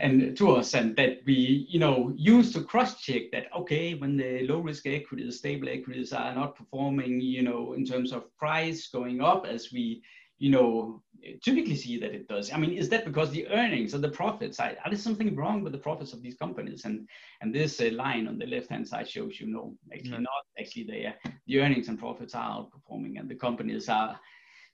and 0.00 0.36
to 0.38 0.52
us, 0.52 0.74
and 0.74 0.96
that 0.96 1.18
we 1.26 1.66
you 1.68 1.78
know 1.78 2.12
use 2.16 2.52
to 2.54 2.62
cross 2.62 3.00
check 3.00 3.30
that 3.32 3.46
okay 3.56 3.94
when 3.94 4.16
the 4.16 4.46
low 4.46 4.60
risk 4.60 4.86
equities, 4.86 5.38
stable 5.38 5.68
equities 5.68 6.12
are 6.12 6.34
not 6.34 6.56
performing, 6.56 7.20
you 7.20 7.42
know, 7.42 7.74
in 7.74 7.84
terms 7.84 8.12
of 8.12 8.34
price 8.38 8.88
going 8.88 9.20
up 9.20 9.44
as 9.46 9.72
we 9.72 10.02
you 10.38 10.50
know 10.50 11.02
typically 11.42 11.76
see 11.76 11.98
that 11.98 12.14
it 12.14 12.28
does. 12.28 12.50
I 12.52 12.56
mean, 12.56 12.72
is 12.72 12.88
that 12.90 13.04
because 13.04 13.30
the 13.30 13.46
earnings 13.48 13.94
or 13.94 13.98
the 13.98 14.08
profits? 14.08 14.58
Are, 14.58 14.74
there 14.86 14.96
something 14.96 15.34
wrong 15.36 15.62
with 15.62 15.72
the 15.72 15.78
profits 15.78 16.12
of 16.12 16.22
these 16.22 16.34
companies? 16.34 16.86
And 16.86 17.06
and 17.42 17.54
this 17.54 17.78
uh, 17.80 17.90
line 17.92 18.26
on 18.26 18.38
the 18.38 18.46
left 18.46 18.70
hand 18.70 18.88
side 18.88 19.08
shows 19.08 19.38
you 19.38 19.48
no, 19.48 19.74
actually 19.92 20.10
yeah. 20.12 20.18
not. 20.18 20.44
Actually, 20.58 20.84
the 20.84 21.30
the 21.46 21.60
earnings 21.60 21.88
and 21.88 21.98
profits 21.98 22.34
are 22.34 22.56
outperforming, 22.56 23.18
and 23.18 23.28
the 23.28 23.34
companies 23.34 23.90
are 23.90 24.18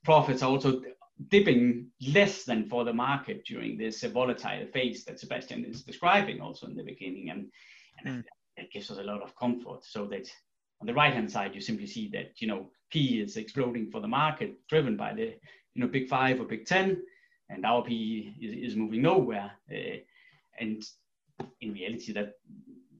profits 0.04 0.42
are 0.42 0.50
also 0.50 0.80
dipping 1.28 1.86
less 2.08 2.44
than 2.44 2.68
for 2.68 2.84
the 2.84 2.92
market 2.92 3.44
during 3.44 3.76
this 3.76 4.02
volatile 4.04 4.66
phase 4.72 5.04
that 5.04 5.20
Sebastian 5.20 5.64
is 5.64 5.82
describing 5.82 6.40
also 6.40 6.66
in 6.66 6.76
the 6.76 6.82
beginning. 6.82 7.30
And, 7.30 7.50
and 8.04 8.24
mm. 8.24 8.24
it 8.56 8.72
gives 8.72 8.90
us 8.90 8.98
a 8.98 9.02
lot 9.02 9.22
of 9.22 9.36
comfort 9.36 9.84
so 9.84 10.06
that 10.06 10.30
on 10.80 10.86
the 10.86 10.94
right 10.94 11.12
hand 11.12 11.30
side, 11.30 11.54
you 11.54 11.60
simply 11.60 11.86
see 11.86 12.08
that, 12.12 12.40
you 12.40 12.48
know, 12.48 12.70
P 12.90 13.20
is 13.20 13.36
exploding 13.36 13.90
for 13.90 14.00
the 14.00 14.08
market 14.08 14.54
driven 14.68 14.96
by 14.96 15.12
the, 15.12 15.34
you 15.74 15.82
know, 15.82 15.86
big 15.86 16.08
five 16.08 16.40
or 16.40 16.44
big 16.44 16.64
10 16.64 17.02
and 17.50 17.66
our 17.66 17.82
P 17.82 18.34
is, 18.40 18.70
is 18.70 18.76
moving 18.76 19.02
nowhere. 19.02 19.50
Uh, 19.70 19.98
and 20.58 20.82
in 21.60 21.72
reality 21.72 22.12
that, 22.12 22.34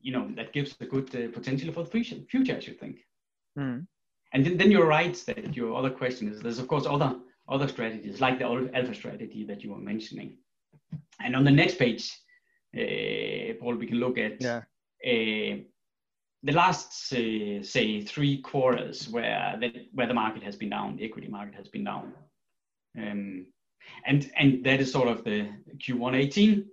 you 0.02 0.12
know, 0.12 0.30
that 0.36 0.52
gives 0.52 0.76
a 0.80 0.84
good 0.84 1.14
uh, 1.14 1.32
potential 1.32 1.72
for 1.72 1.84
the 1.84 1.90
future, 1.90 2.16
future 2.28 2.56
I 2.56 2.60
should 2.60 2.78
think. 2.78 2.98
Mm. 3.58 3.86
And 4.32 4.46
then, 4.46 4.56
then 4.56 4.70
you're 4.70 4.86
right 4.86 5.14
that 5.26 5.56
your 5.56 5.74
other 5.74 5.90
question 5.90 6.28
is 6.28 6.40
there's 6.40 6.58
of 6.58 6.68
course 6.68 6.86
other 6.86 7.16
other 7.50 7.68
strategies 7.68 8.20
like 8.20 8.38
the 8.38 8.70
alpha 8.74 8.94
strategy 8.94 9.44
that 9.44 9.62
you 9.62 9.70
were 9.70 9.78
mentioning. 9.78 10.36
And 11.20 11.36
on 11.36 11.44
the 11.44 11.50
next 11.50 11.78
page, 11.78 12.10
uh, 12.76 13.54
Paul, 13.60 13.74
we 13.76 13.86
can 13.86 13.98
look 13.98 14.16
at 14.18 14.40
yeah. 14.40 14.58
uh, 15.04 15.56
the 16.42 16.52
last 16.52 17.12
uh, 17.12 17.62
say 17.62 18.02
three 18.02 18.40
quarters 18.40 19.08
where 19.08 19.56
the, 19.60 19.88
where 19.92 20.06
the 20.06 20.14
market 20.14 20.42
has 20.42 20.56
been 20.56 20.70
down, 20.70 20.96
the 20.96 21.04
equity 21.04 21.28
market 21.28 21.54
has 21.54 21.68
been 21.68 21.84
down, 21.84 22.12
um, 22.96 23.46
and 24.06 24.30
and 24.36 24.64
that 24.64 24.80
is 24.80 24.92
sort 24.92 25.08
of 25.08 25.24
the 25.24 25.48
Q1 25.76 26.14
18 26.14 26.64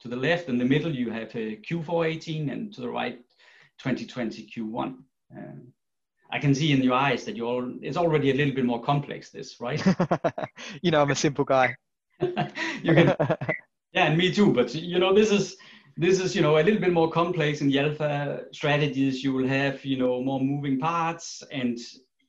to 0.00 0.08
the 0.08 0.16
left. 0.16 0.48
In 0.48 0.58
the 0.58 0.64
middle, 0.64 0.94
you 0.94 1.10
have 1.10 1.34
a 1.36 1.56
Q4 1.56 2.06
18, 2.06 2.50
and 2.50 2.74
to 2.74 2.80
the 2.80 2.90
right, 2.90 3.18
2020 3.78 4.50
Q1. 4.54 4.96
Um, 5.36 5.72
I 6.30 6.38
can 6.38 6.54
see 6.54 6.72
in 6.72 6.82
your 6.82 6.94
eyes 6.94 7.24
that 7.24 7.36
you're 7.36 7.46
all, 7.46 7.72
it's 7.82 7.96
already 7.96 8.30
a 8.30 8.34
little 8.34 8.54
bit 8.54 8.64
more 8.64 8.82
complex. 8.82 9.30
This, 9.30 9.60
right? 9.60 9.82
you 10.82 10.90
know, 10.90 11.02
I'm 11.02 11.10
a 11.10 11.14
simple 11.14 11.44
guy. 11.44 11.76
you 12.20 12.94
can, 12.94 13.14
yeah, 13.92 14.06
and 14.06 14.16
me 14.18 14.32
too. 14.32 14.52
But 14.52 14.74
you 14.74 14.98
know, 14.98 15.14
this 15.14 15.30
is 15.30 15.56
this 15.96 16.20
is 16.20 16.34
you 16.36 16.42
know 16.42 16.58
a 16.58 16.62
little 16.62 16.80
bit 16.80 16.92
more 16.92 17.10
complex 17.10 17.60
in 17.60 17.68
the 17.68 17.78
alpha 17.78 18.44
strategies. 18.52 19.22
You 19.22 19.32
will 19.32 19.48
have 19.48 19.84
you 19.84 19.98
know 19.98 20.22
more 20.22 20.40
moving 20.40 20.78
parts, 20.78 21.42
and 21.50 21.78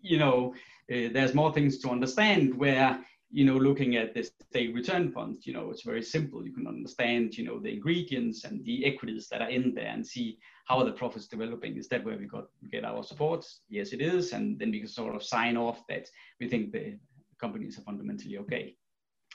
you 0.02 0.18
know 0.18 0.54
uh, 0.92 1.10
there's 1.12 1.34
more 1.34 1.54
things 1.54 1.80
to 1.80 1.90
understand. 1.90 2.56
Where 2.56 3.00
you 3.32 3.46
know 3.46 3.58
looking 3.58 3.96
at 3.96 4.14
the 4.14 4.24
state 4.24 4.74
return 4.74 5.12
fund, 5.12 5.40
you 5.44 5.54
know 5.54 5.70
it's 5.72 5.84
very 5.84 6.04
simple. 6.04 6.46
You 6.46 6.54
can 6.54 6.68
understand 6.68 7.38
you 7.38 7.46
know 7.46 7.60
the 7.60 7.74
ingredients 7.74 8.44
and 8.44 8.64
the 8.64 8.86
equities 8.86 9.28
that 9.30 9.42
are 9.42 9.50
in 9.50 9.74
there, 9.74 9.88
and 9.88 10.06
see 10.06 10.38
how 10.68 10.80
are 10.80 10.86
the 10.86 10.92
profits 10.92 11.28
developing? 11.28 11.78
Is 11.78 11.88
that 11.90 12.04
where 12.04 12.18
we 12.18 12.26
got 12.26 12.46
get 12.72 12.84
our 12.84 13.04
supports? 13.04 13.62
Yes, 13.70 13.94
it 13.94 14.02
is, 14.02 14.34
and 14.34 14.60
then 14.60 14.72
we 14.72 14.80
can 14.80 14.90
sort 14.90 15.16
of 15.16 15.24
sign 15.24 15.56
off 15.56 15.84
that 15.88 16.10
we 16.40 16.48
think 16.48 16.72
the 16.72 16.98
companies 17.40 17.78
are 17.78 17.84
fundamentally 17.84 18.38
okay. 18.40 18.76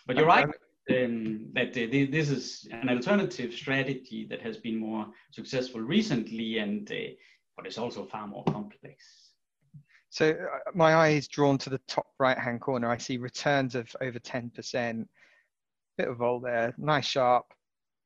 But 0.06 0.16
you're 0.16 0.26
right 0.26 0.46
um, 0.90 1.46
that 1.54 1.68
uh, 1.68 1.86
this 1.90 2.28
is 2.28 2.68
an 2.72 2.88
alternative 2.88 3.52
strategy 3.54 4.26
that 4.28 4.42
has 4.42 4.58
been 4.58 4.76
more 4.76 5.06
successful 5.30 5.80
recently, 5.80 6.58
and 6.58 6.90
uh, 6.90 7.14
but 7.56 7.66
it's 7.66 7.78
also 7.78 8.04
far 8.04 8.26
more 8.26 8.44
complex. 8.44 9.30
So 10.10 10.30
uh, 10.32 10.70
my 10.74 10.92
eye 10.92 11.10
is 11.10 11.28
drawn 11.28 11.56
to 11.58 11.70
the 11.70 11.80
top 11.88 12.06
right 12.18 12.36
hand 12.36 12.60
corner. 12.60 12.90
I 12.90 12.98
see 12.98 13.16
returns 13.16 13.74
of 13.74 13.94
over 14.02 14.18
10%. 14.18 15.06
Bit 15.96 16.08
of 16.08 16.16
vol 16.18 16.40
there, 16.40 16.74
nice 16.76 17.06
Sharpe. 17.06 17.46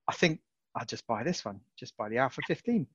I 0.09 0.13
think 0.13 0.41
I'll 0.77 0.87
just 0.87 1.07
buy 1.07 1.25
this 1.25 1.45
one, 1.45 1.61
just 1.77 1.97
buy 1.97 2.09
the 2.09 2.19
Alpha 2.19 2.41
15. 2.47 2.87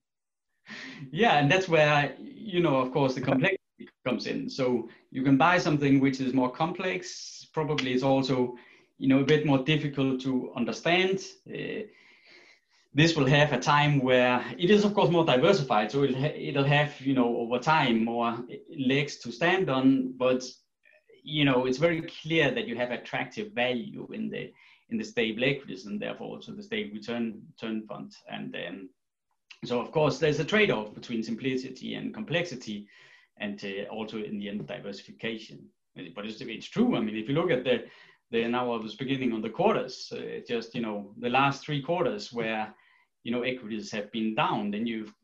Yeah, 1.10 1.38
and 1.38 1.50
that's 1.50 1.68
where, 1.68 2.14
you 2.18 2.60
know, 2.60 2.76
of 2.76 2.92
course, 2.92 3.14
the 3.14 3.20
complexity 3.20 3.88
comes 4.06 4.26
in. 4.26 4.48
So 4.48 4.88
you 5.10 5.22
can 5.22 5.36
buy 5.36 5.58
something 5.58 6.00
which 6.00 6.20
is 6.20 6.32
more 6.32 6.50
complex. 6.50 7.46
Probably 7.52 7.92
it's 7.92 8.02
also, 8.02 8.56
you 8.98 9.08
know, 9.08 9.20
a 9.20 9.24
bit 9.24 9.46
more 9.46 9.58
difficult 9.58 10.20
to 10.22 10.52
understand. 10.56 11.20
Uh, 11.48 11.82
this 12.94 13.16
will 13.16 13.26
have 13.26 13.52
a 13.52 13.58
time 13.58 14.00
where 14.00 14.44
it 14.58 14.70
is 14.70 14.84
of 14.84 14.92
course 14.94 15.10
more 15.10 15.24
diversified 15.24 15.90
so 15.90 16.02
it'll, 16.04 16.20
ha- 16.20 16.36
it'll 16.36 16.64
have 16.64 17.00
you 17.00 17.14
know 17.14 17.36
over 17.38 17.58
time 17.58 18.04
more 18.04 18.36
legs 18.76 19.16
to 19.16 19.32
stand 19.32 19.70
on 19.70 20.12
but 20.18 20.44
you 21.24 21.44
know 21.44 21.64
it's 21.64 21.78
very 21.78 22.02
clear 22.02 22.50
that 22.50 22.66
you 22.68 22.76
have 22.76 22.90
attractive 22.90 23.52
value 23.52 24.06
in 24.12 24.28
the 24.28 24.52
in 24.90 24.98
the 24.98 25.04
stable 25.04 25.42
equities 25.44 25.86
and 25.86 26.00
therefore 26.00 26.28
also 26.28 26.52
the 26.52 26.62
stable 26.62 26.94
return 26.94 27.40
return 27.48 27.82
fund 27.86 28.12
and 28.30 28.52
then 28.52 28.88
so 29.64 29.80
of 29.80 29.90
course 29.92 30.18
there's 30.18 30.40
a 30.40 30.44
trade-off 30.44 30.94
between 30.94 31.22
simplicity 31.22 31.94
and 31.94 32.14
complexity 32.14 32.86
and 33.38 33.64
uh, 33.64 33.88
also 33.90 34.18
in 34.18 34.38
the 34.38 34.48
end 34.48 34.66
diversification 34.66 35.58
but 36.14 36.24
it's, 36.26 36.40
it's 36.40 36.66
true 36.66 36.96
i 36.96 37.00
mean 37.00 37.16
if 37.16 37.28
you 37.28 37.34
look 37.34 37.50
at 37.50 37.64
the 37.64 37.84
the 38.32 38.48
now 38.48 38.72
I 38.72 38.76
was 38.78 38.94
beginning 38.94 39.32
on 39.32 39.42
the 39.42 39.50
quarters, 39.50 40.10
uh, 40.16 40.40
just 40.48 40.74
you 40.74 40.80
know 40.80 41.12
the 41.18 41.28
last 41.28 41.62
three 41.62 41.82
quarters 41.82 42.32
where 42.32 42.74
you 43.24 43.30
know 43.30 43.42
equities 43.42 43.92
have 43.92 44.10
been 44.10 44.34
down, 44.34 44.70
then 44.70 44.86
you've 44.86 45.14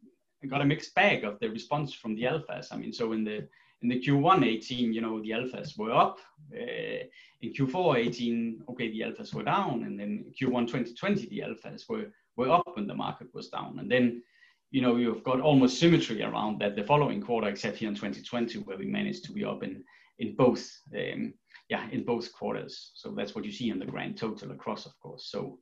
got 0.46 0.60
a 0.60 0.64
mixed 0.64 0.94
bag 0.94 1.24
of 1.24 1.40
the 1.40 1.48
response 1.48 1.92
from 1.92 2.14
the 2.14 2.24
alphas. 2.24 2.68
I 2.70 2.76
mean, 2.76 2.92
so 2.92 3.12
in 3.12 3.24
the 3.24 3.48
in 3.80 3.88
the 3.88 4.00
Q1 4.00 4.44
18, 4.44 4.92
you 4.92 5.00
know, 5.00 5.20
the 5.22 5.30
alphas 5.30 5.78
were 5.78 5.92
up. 5.92 6.18
Uh, 6.52 7.04
in 7.40 7.52
Q4 7.52 8.06
18, 8.06 8.64
okay, 8.70 8.90
the 8.90 9.00
alphas 9.00 9.32
were 9.32 9.44
down, 9.44 9.84
and 9.84 9.98
then 9.98 10.24
Q1 10.38 10.66
2020, 10.66 11.26
the 11.26 11.40
alphas 11.40 11.88
were 11.88 12.06
were 12.38 12.50
up 12.50 12.72
when 12.74 12.86
the 12.86 12.94
market 12.94 13.28
was 13.34 13.48
down, 13.48 13.78
and 13.78 13.90
then 13.90 14.22
you 14.70 14.80
know 14.80 14.96
you've 14.96 15.24
got 15.24 15.40
almost 15.40 15.78
symmetry 15.78 16.22
around 16.22 16.60
that 16.60 16.76
the 16.76 16.84
following 16.84 17.20
quarter, 17.20 17.48
except 17.48 17.76
here 17.76 17.88
in 17.88 17.94
2020, 17.94 18.60
where 18.60 18.78
we 18.78 18.86
managed 18.86 19.24
to 19.24 19.32
be 19.32 19.44
up 19.44 19.62
in 19.62 19.84
in 20.18 20.34
both. 20.36 20.66
Um, 20.96 21.34
yeah, 21.68 21.86
in 21.90 22.04
both 22.04 22.32
quarters. 22.32 22.92
So 22.94 23.10
that's 23.10 23.34
what 23.34 23.44
you 23.44 23.52
see 23.52 23.70
in 23.70 23.78
the 23.78 23.84
grand 23.84 24.16
total 24.16 24.52
across, 24.52 24.86
of 24.86 24.98
course. 25.00 25.28
So 25.30 25.58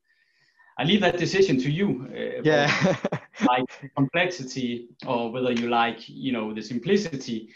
I 0.78 0.84
leave 0.84 1.00
that 1.00 1.18
decision 1.18 1.58
to 1.60 1.70
you. 1.70 2.08
Uh, 2.10 2.42
yeah. 2.44 2.96
like 3.46 3.92
complexity 3.96 4.88
or 5.06 5.32
whether 5.32 5.52
you 5.52 5.68
like, 5.68 6.08
you 6.08 6.32
know, 6.32 6.54
the 6.54 6.62
simplicity. 6.62 7.48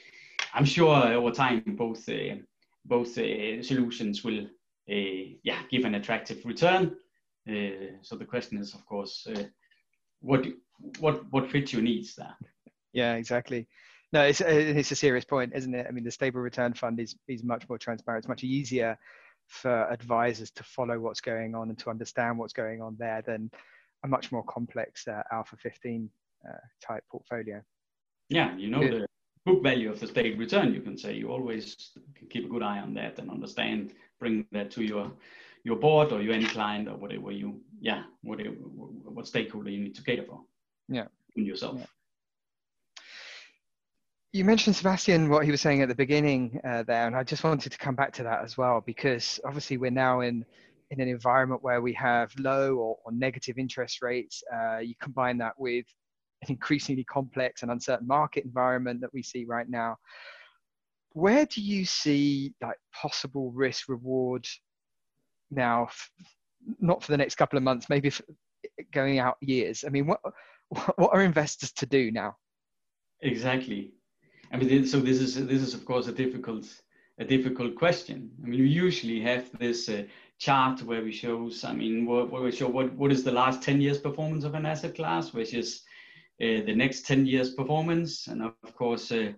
I'm 0.53 0.65
sure 0.65 0.97
over 0.97 1.31
time 1.31 1.63
both 1.67 2.09
uh, 2.09 2.37
both 2.85 3.17
uh, 3.19 3.63
solutions 3.63 4.25
will, 4.25 4.41
uh, 4.91 5.37
yeah, 5.45 5.63
give 5.71 5.85
an 5.85 5.95
attractive 5.95 6.45
return. 6.45 6.97
Uh, 7.51 7.97
so 8.03 8.17
the 8.17 8.25
question 8.25 8.59
is, 8.59 8.75
of 8.75 8.85
course, 8.87 9.27
uh, 9.35 9.45
what 10.21 10.47
what 10.99 11.25
what 11.33 11.51
fits 11.51 11.73
your 11.73 11.83
needs 11.83 12.15
there? 12.15 12.37
Yeah, 12.93 13.15
exactly. 13.15 13.67
No, 14.13 14.23
it's 14.23 14.41
it's 14.41 14.91
a 14.93 14.97
serious 14.97 15.25
point, 15.25 15.53
isn't 15.55 15.75
it? 15.75 15.87
I 15.89 15.93
mean, 15.93 16.05
the 16.05 16.11
stable 16.11 16.41
return 16.41 16.75
fund 16.75 17.01
is 17.01 17.17
is 17.29 17.43
much 17.43 17.69
more 17.69 17.79
transparent. 17.79 18.23
It's 18.23 18.29
much 18.29 18.45
easier 18.45 18.99
for 19.47 19.91
advisors 19.91 20.51
to 20.53 20.63
follow 20.63 20.99
what's 20.99 21.21
going 21.21 21.55
on 21.55 21.71
and 21.71 21.79
to 21.81 21.91
understand 21.91 22.39
what's 22.39 22.53
going 22.53 22.81
on 22.81 22.97
there 22.99 23.23
than 23.27 23.51
a 24.05 24.09
much 24.09 24.31
more 24.31 24.45
complex 24.45 25.09
uh, 25.09 25.23
Alpha 25.33 25.57
15 25.57 26.09
uh, 26.49 26.53
type 26.81 27.03
portfolio. 27.11 27.61
Yeah, 28.29 28.57
you 28.57 28.71
know 28.71 28.81
the 28.81 29.07
book 29.45 29.63
value 29.63 29.91
of 29.91 30.01
the 30.01 30.07
stable 30.07 30.39
return. 30.39 30.73
You 30.73 30.81
can 30.81 30.97
say 30.97 31.15
you 31.15 31.31
always 31.31 31.77
keep 32.31 32.47
a 32.47 32.49
good 32.49 32.63
eye 32.63 32.79
on 32.79 32.95
that 32.95 33.19
and 33.19 33.31
understand, 33.31 33.93
bring 34.19 34.47
that 34.53 34.71
to 34.73 34.83
your 34.83 35.11
your 35.64 35.77
board 35.77 36.12
or 36.12 36.23
your 36.23 36.35
end 36.35 36.49
client 36.49 36.88
or 36.88 36.96
whatever 36.96 37.31
you 37.33 37.61
yeah 37.81 38.03
whatever 38.23 38.51
what 38.51 39.27
stakeholder 39.27 39.70
you 39.70 39.81
need 39.81 39.94
to 39.94 40.03
cater 40.03 40.25
for. 40.25 40.40
Yeah, 40.88 41.07
yourself. 41.35 41.77
Yeah 41.79 41.87
you 44.33 44.44
mentioned 44.44 44.77
Sebastian 44.77 45.29
what 45.29 45.44
he 45.44 45.51
was 45.51 45.61
saying 45.61 45.83
at 45.83 45.88
the 45.88 45.94
beginning 45.94 46.61
uh, 46.64 46.85
there, 46.85 47.07
and 47.07 47.16
I 47.16 47.25
just 47.25 47.42
wanted 47.42 47.73
to 47.73 47.79
come 47.79 47.96
back 47.96 48.12
to 48.14 48.23
that 48.23 48.44
as 48.44 48.57
well 48.57 48.81
because 48.85 49.40
obviously 49.44 49.77
we're 49.77 49.90
now 49.90 50.20
in 50.20 50.44
in 50.90 51.01
an 51.01 51.09
environment 51.09 51.62
where 51.62 51.81
we 51.81 51.92
have 51.94 52.33
low 52.38 52.75
or, 52.75 52.96
or 53.05 53.12
negative 53.12 53.59
interest 53.59 54.03
rates. 54.03 54.42
Uh, 54.53 54.79
you 54.79 54.94
combine 55.01 55.38
that 55.38 55.59
with 55.59 55.87
an 56.42 56.51
increasingly 56.51 57.05
complex 57.05 57.62
and 57.62 57.70
uncertain 57.70 58.07
market 58.07 58.44
environment 58.44 59.01
that 59.01 59.12
we 59.12 59.23
see 59.23 59.44
right 59.44 59.68
now. 59.68 59.96
Where 61.12 61.46
do 61.46 61.61
you 61.61 61.85
see 61.85 62.55
like 62.61 62.77
possible 62.92 63.51
risk 63.51 63.88
reward 63.88 64.46
now? 65.51 65.89
Not 66.79 67.03
for 67.03 67.13
the 67.13 67.19
next 67.19 67.37
couple 67.37 67.57
of 67.57 67.63
months, 67.63 67.89
maybe 67.89 68.13
going 68.93 69.19
out 69.19 69.37
years. 69.41 69.85
I 69.87 69.91
mean, 69.91 70.07
what 70.07 70.21
what 70.97 71.11
are 71.13 71.23
investors 71.23 71.73
to 71.73 71.87
do 71.87 72.11
now? 72.11 72.37
Exactly 73.23 73.93
I 74.53 74.57
mean, 74.57 74.87
so 74.87 75.01
this 75.01 75.21
is 75.21 75.35
this 75.47 75.63
is 75.63 75.75
of 75.75 75.85
course 75.85 76.09
a 76.09 76.13
difficult 76.13 76.67
a 77.19 77.25
difficult 77.25 77.77
question. 77.77 78.31
I 78.43 78.47
mean, 78.47 78.61
we 78.61 78.67
usually 78.67 79.21
have 79.21 79.51
this 79.59 79.89
uh, 79.89 80.05
chart 80.39 80.83
where 80.83 81.03
we 81.03 81.13
shows. 81.13 81.65
I 81.65 81.73
mean, 81.73 82.07
where, 82.07 82.25
where, 82.25 82.43
we 82.43 82.53
show 82.53 82.69
what 82.69 82.93
what 82.95 83.13
is 83.13 83.23
the 83.23 83.33
last 83.33 83.63
ten 83.63 83.81
years 83.81 83.99
performance 83.99 84.45
of 84.45 84.55
an 84.55 84.67
asset 84.67 84.97
class, 84.97 85.33
which 85.33 85.55
is 85.55 85.83
uh, 86.43 86.67
the 86.67 86.75
next 86.75 87.07
ten 87.07 87.27
years 87.27 87.55
performance, 87.55 88.27
and 88.27 88.43
of 88.43 88.75
course. 88.75 89.11
Uh, 89.13 89.33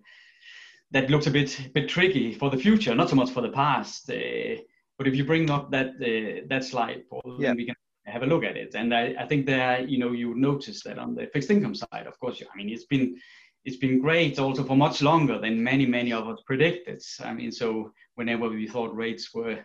that 0.90 1.08
looks 1.08 1.26
a 1.26 1.30
bit 1.30 1.70
bit 1.72 1.88
tricky 1.88 2.34
for 2.34 2.50
the 2.50 2.58
future, 2.58 2.94
not 2.94 3.08
so 3.08 3.16
much 3.16 3.30
for 3.30 3.40
the 3.40 3.48
past. 3.48 4.10
Uh, 4.10 4.60
but 5.02 5.08
if 5.08 5.16
you 5.16 5.24
bring 5.24 5.50
up 5.50 5.68
that 5.72 5.88
uh, 6.00 6.46
that 6.48 6.64
slide, 6.64 7.02
Paul, 7.10 7.36
yeah. 7.40 7.54
we 7.54 7.66
can 7.66 7.74
have 8.06 8.22
a 8.22 8.26
look 8.26 8.44
at 8.44 8.56
it. 8.56 8.76
And 8.76 8.94
I, 8.94 9.14
I 9.18 9.26
think 9.26 9.46
there, 9.46 9.80
you 9.80 9.98
know, 9.98 10.12
you 10.12 10.36
notice 10.36 10.84
that 10.84 10.96
on 10.96 11.16
the 11.16 11.26
fixed 11.32 11.50
income 11.50 11.74
side, 11.74 12.06
of 12.06 12.18
course, 12.20 12.40
I 12.40 12.56
mean, 12.56 12.68
it's 12.68 12.84
been 12.84 13.16
it's 13.64 13.78
been 13.78 14.00
great 14.00 14.38
also 14.38 14.62
for 14.62 14.76
much 14.76 15.02
longer 15.02 15.40
than 15.40 15.62
many 15.62 15.86
many 15.86 16.12
of 16.12 16.28
us 16.28 16.40
predicted 16.46 17.00
i 17.20 17.32
mean 17.32 17.52
so 17.52 17.92
whenever 18.16 18.48
we 18.48 18.66
thought 18.66 18.92
rates 18.96 19.32
were 19.32 19.56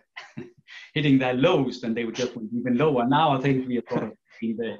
hitting 0.94 1.18
their 1.18 1.34
lows 1.34 1.80
then 1.80 1.94
they 1.94 2.04
would 2.04 2.14
just 2.14 2.32
be 2.32 2.46
even 2.56 2.78
lower 2.78 3.04
now 3.08 3.36
i 3.36 3.40
think 3.40 3.66
we 3.66 3.76
are 3.76 3.88
sort 3.90 4.04
of 4.04 4.12
in 4.40 4.56
the 4.56 4.76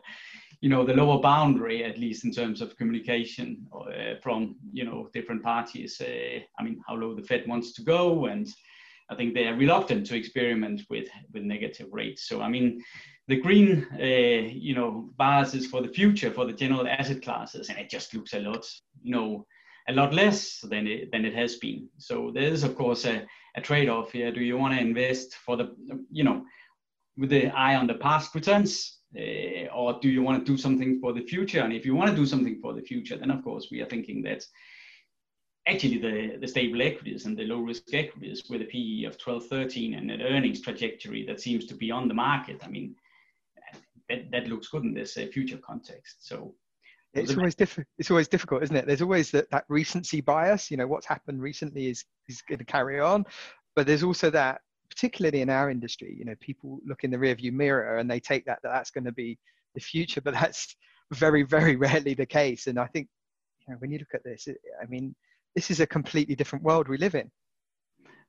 you 0.61 0.69
know 0.69 0.87
the 0.87 0.95
lower 0.95 1.21
boundary 1.21 1.83
at 1.83 1.99
least 1.99 2.25
in 2.25 2.31
terms 2.31 2.61
of 2.61 2.77
communication 2.77 3.67
uh, 3.75 4.15
from 4.23 4.55
you 4.73 4.85
know 4.85 5.09
different 5.13 5.43
parties 5.43 6.01
uh, 6.01 6.39
i 6.61 6.63
mean 6.63 6.81
how 6.87 6.95
low 6.95 7.13
the 7.13 7.23
fed 7.23 7.43
wants 7.49 7.73
to 7.73 7.83
go 7.83 8.27
and 8.27 8.47
i 9.11 9.15
think 9.15 9.35
they 9.35 9.47
are 9.47 9.55
reluctant 9.55 10.07
to 10.07 10.17
experiment 10.17 10.83
with 10.91 11.09
with 11.33 11.43
negative 11.43 11.89
rates 11.93 12.29
so 12.29 12.41
i 12.41 12.49
mean 12.49 12.83
the 13.29 13.37
green, 13.37 13.87
uh, 14.01 14.49
you 14.51 14.75
know, 14.75 15.11
bars 15.17 15.55
is 15.55 15.67
for 15.67 15.83
the 15.83 15.89
future 15.89 16.31
for 16.31 16.47
the 16.47 16.53
general 16.53 16.89
asset 16.89 17.23
classes, 17.23 17.69
and 17.69 17.79
it 17.79 17.91
just 17.91 18.15
looks 18.15 18.33
a 18.33 18.41
lot, 18.41 18.67
you 19.03 19.13
know, 19.13 19.47
a 19.89 19.93
lot 19.93 20.15
less 20.15 20.61
than 20.63 20.87
it 20.87 21.13
than 21.13 21.27
it 21.27 21.35
has 21.35 21.57
been. 21.57 21.89
So 21.99 22.31
there 22.35 22.51
is, 22.51 22.65
of 22.65 22.75
course, 22.75 23.05
a, 23.05 23.27
a 23.55 23.61
trade-off 23.61 24.13
here. 24.13 24.33
Do 24.33 24.41
you 24.41 24.57
want 24.57 24.75
to 24.75 24.81
invest 24.81 25.35
for 25.35 25.59
the, 25.59 25.77
you 26.11 26.25
know, 26.25 26.43
with 27.19 27.29
the 27.29 27.49
eye 27.49 27.77
on 27.77 27.87
the 27.87 27.95
past 27.95 28.35
returns, 28.35 29.01
uh, 29.15 29.67
or 29.75 29.99
do 30.01 30.09
you 30.09 30.23
want 30.23 30.45
to 30.45 30.51
do 30.51 30.57
something 30.57 30.99
for 30.99 31.13
the 31.13 31.27
future? 31.27 31.61
And 31.61 31.73
if 31.75 31.85
you 31.85 31.95
want 31.95 32.09
to 32.11 32.17
do 32.17 32.25
something 32.25 32.59
for 32.63 32.73
the 32.73 32.83
future, 32.83 33.19
then 33.19 33.31
of 33.31 33.45
course 33.45 33.69
we 33.71 33.83
are 33.83 33.91
thinking 33.91 34.23
that 34.23 34.43
actually 35.69 35.99
the, 35.99 36.37
the 36.41 36.49
stable 36.49 36.81
equities 36.83 37.27
and 37.27 37.37
the 37.37 37.45
low 37.45 37.61
risk 37.61 37.93
equities 37.93 38.45
with 38.49 38.63
a 38.63 38.65
PE 38.65 39.05
of 39.05 39.19
12, 39.19 39.47
13 39.47 39.95
and 39.95 40.11
an 40.11 40.23
earnings 40.23 40.61
trajectory 40.61 41.25
that 41.27 41.41
seems 41.41 41.67
to 41.67 41.75
be 41.75 41.91
on 41.91 42.09
the 42.09 42.15
market. 42.15 42.61
I 42.65 42.69
mean, 42.69 42.95
that, 44.09 44.31
that 44.31 44.49
looks 44.49 44.69
good 44.69 44.85
in 44.85 44.95
this 44.95 45.17
uh, 45.17 45.27
future 45.33 45.59
context. 45.59 46.27
So 46.27 46.55
it's 47.15 47.37
always 47.37 47.55
difficult. 47.55 47.87
It's 47.99 48.11
always 48.11 48.29
difficult, 48.29 48.63
isn't 48.63 48.77
it? 48.77 48.87
There's 48.87 49.03
always 49.03 49.31
that, 49.33 49.51
that 49.51 49.65
recency 49.69 50.21
bias. 50.21 50.71
You 50.71 50.77
know, 50.77 50.87
what's 50.87 51.07
happened 51.07 51.41
recently 51.41 51.89
is 51.89 52.05
is 52.29 52.43
going 52.43 52.59
to 52.59 52.65
carry 52.65 53.01
on, 53.01 53.25
but 53.75 53.87
there's 53.87 54.03
also 54.03 54.31
that, 54.31 54.61
particularly 54.91 55.41
in 55.41 55.51
our 55.51 55.71
industry. 55.71 56.15
You 56.19 56.27
know, 56.27 56.35
people 56.41 56.81
look 56.87 57.05
in 57.05 57.11
the 57.11 57.17
rearview 57.17 57.53
mirror 57.53 57.99
and 57.99 58.11
they 58.11 58.21
take 58.21 58.45
that 58.45 58.61
that 58.63 58.73
that's 58.73 58.91
going 58.91 59.05
to 59.05 59.13
be 59.13 59.39
the 59.75 59.81
future, 59.81 60.21
but 60.21 60.35
that's 60.35 60.77
very 61.13 61.43
very 61.43 61.77
rarely 61.77 62.15
the 62.15 62.27
case. 62.27 62.67
And 62.67 62.79
I 62.79 62.87
think, 62.87 63.09
you 63.67 63.73
know, 63.73 63.79
when 63.79 63.91
you 63.91 63.99
look 63.99 64.15
at 64.15 64.25
this, 64.25 64.47
it, 64.47 64.59
I 64.83 64.87
mean, 64.87 65.15
this 65.59 65.73
is 65.73 65.81
a 65.81 65.87
completely 65.89 66.37
different 66.37 66.65
world 66.65 66.87
we 66.87 66.97
live 66.97 67.17
in 67.17 67.29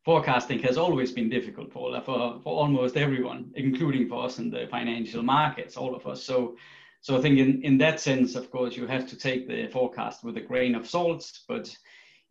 forecasting 0.03 0.57
has 0.57 0.77
always 0.77 1.11
been 1.11 1.29
difficult 1.29 1.71
for, 1.71 1.95
uh, 1.95 2.01
for, 2.01 2.39
for 2.43 2.53
almost 2.61 2.97
everyone, 2.97 3.51
including 3.53 4.07
for 4.07 4.25
us 4.25 4.39
in 4.39 4.49
the 4.49 4.65
financial 4.71 5.21
markets, 5.21 5.77
all 5.77 5.93
of 5.93 6.07
us. 6.07 6.23
So, 6.23 6.55
so 7.01 7.17
I 7.17 7.21
think 7.21 7.37
in, 7.37 7.61
in 7.61 7.77
that 7.79 7.99
sense, 7.99 8.33
of 8.35 8.49
course, 8.49 8.75
you 8.75 8.87
have 8.87 9.07
to 9.09 9.15
take 9.15 9.47
the 9.47 9.67
forecast 9.67 10.23
with 10.23 10.37
a 10.37 10.41
grain 10.41 10.73
of 10.73 10.87
salt, 10.87 11.31
but, 11.47 11.65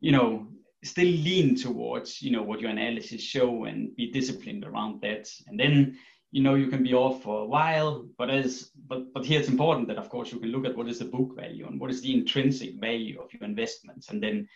you 0.00 0.10
know, 0.10 0.48
still 0.82 1.12
lean 1.28 1.54
towards, 1.54 2.20
you 2.20 2.32
know, 2.32 2.42
what 2.42 2.60
your 2.60 2.70
analysis 2.70 3.22
show 3.22 3.66
and 3.66 3.94
be 3.94 4.10
disciplined 4.10 4.64
around 4.64 5.00
that. 5.02 5.30
And 5.46 5.60
then, 5.60 5.98
you 6.32 6.42
know, 6.42 6.56
you 6.56 6.66
can 6.66 6.82
be 6.82 6.94
off 6.94 7.22
for 7.22 7.42
a 7.42 7.46
while, 7.46 8.06
but 8.18 8.30
as, 8.30 8.70
but, 8.88 9.12
but 9.14 9.24
here 9.24 9.38
it's 9.38 9.48
important 9.48 9.86
that, 9.88 9.98
of 9.98 10.08
course, 10.08 10.32
you 10.32 10.40
can 10.40 10.50
look 10.50 10.64
at 10.64 10.76
what 10.76 10.88
is 10.88 10.98
the 10.98 11.04
book 11.04 11.36
value 11.36 11.66
and 11.68 11.78
what 11.78 11.90
is 11.90 12.00
the 12.00 12.12
intrinsic 12.12 12.80
value 12.80 13.20
of 13.20 13.32
your 13.32 13.44
investments. 13.44 14.08
And 14.08 14.22
then 14.22 14.48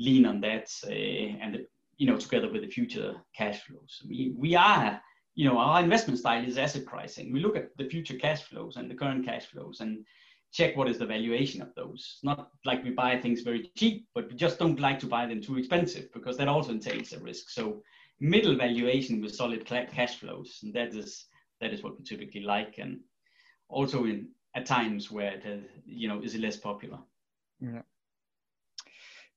lean 0.00 0.24
on 0.26 0.40
that 0.40 0.68
and 0.88 1.60
you 1.98 2.06
know 2.06 2.16
together 2.16 2.50
with 2.50 2.62
the 2.62 2.68
future 2.68 3.14
cash 3.36 3.60
flows. 3.64 4.02
We 4.08 4.32
we 4.36 4.54
are 4.56 5.00
you 5.34 5.46
know 5.48 5.58
our 5.58 5.82
investment 5.82 6.18
style 6.18 6.44
is 6.44 6.58
asset 6.58 6.86
pricing. 6.86 7.32
We 7.32 7.40
look 7.40 7.56
at 7.56 7.76
the 7.76 7.88
future 7.88 8.16
cash 8.16 8.42
flows 8.42 8.76
and 8.76 8.90
the 8.90 8.94
current 8.94 9.24
cash 9.24 9.46
flows 9.46 9.80
and 9.80 10.04
check 10.52 10.76
what 10.76 10.88
is 10.88 10.98
the 10.98 11.06
valuation 11.06 11.62
of 11.62 11.74
those. 11.76 12.18
Not 12.22 12.50
like 12.64 12.82
we 12.82 12.90
buy 12.90 13.20
things 13.20 13.42
very 13.42 13.70
cheap, 13.76 14.08
but 14.14 14.28
we 14.28 14.34
just 14.34 14.58
don't 14.58 14.80
like 14.80 14.98
to 15.00 15.06
buy 15.06 15.26
them 15.26 15.40
too 15.40 15.58
expensive 15.58 16.12
because 16.12 16.36
that 16.38 16.48
also 16.48 16.72
entails 16.72 17.12
a 17.12 17.20
risk. 17.20 17.50
So 17.50 17.82
middle 18.18 18.56
valuation 18.56 19.20
with 19.20 19.34
solid 19.34 19.64
cash 19.64 20.16
flows, 20.16 20.60
and 20.62 20.74
that 20.74 20.94
is 20.94 21.26
that 21.60 21.72
is 21.72 21.82
what 21.82 21.98
we 21.98 22.04
typically 22.04 22.42
like, 22.42 22.78
and 22.78 23.00
also 23.68 24.04
in 24.04 24.28
at 24.56 24.66
times 24.66 25.10
where 25.10 25.32
it 25.32 25.70
you 25.84 26.08
know 26.08 26.20
is 26.22 26.34
less 26.36 26.56
popular. 26.56 26.98
Yeah. 27.60 27.82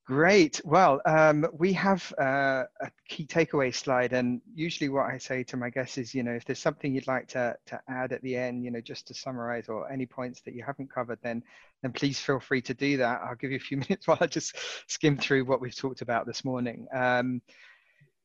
Great. 0.05 0.59
Well, 0.65 1.01
um, 1.05 1.47
we 1.53 1.71
have 1.73 2.13
uh, 2.19 2.65
a 2.81 2.91
key 3.07 3.25
takeaway 3.25 3.73
slide, 3.73 4.11
and 4.11 4.41
usually 4.53 4.89
what 4.89 5.05
I 5.05 5.17
say 5.17 5.43
to 5.45 5.55
my 5.55 5.69
guests 5.69 5.97
is, 5.97 6.13
you 6.13 6.23
know, 6.23 6.33
if 6.33 6.43
there's 6.43 6.59
something 6.59 6.93
you'd 6.93 7.07
like 7.07 7.29
to, 7.29 7.55
to 7.67 7.79
add 7.87 8.11
at 8.11 8.21
the 8.21 8.35
end, 8.35 8.65
you 8.65 8.71
know, 8.71 8.81
just 8.81 9.07
to 9.07 9.13
summarize 9.13 9.69
or 9.69 9.89
any 9.89 10.05
points 10.05 10.41
that 10.41 10.55
you 10.55 10.63
haven't 10.65 10.91
covered, 10.93 11.19
then 11.23 11.41
then 11.83 11.93
please 11.93 12.19
feel 12.19 12.41
free 12.41 12.61
to 12.63 12.73
do 12.73 12.97
that. 12.97 13.21
I'll 13.23 13.35
give 13.35 13.51
you 13.51 13.57
a 13.57 13.59
few 13.61 13.77
minutes 13.89 14.05
while 14.05 14.17
I 14.19 14.27
just 14.27 14.57
skim 14.87 15.17
through 15.17 15.45
what 15.45 15.61
we've 15.61 15.75
talked 15.75 16.01
about 16.01 16.25
this 16.27 16.43
morning. 16.43 16.85
Um, 16.93 17.41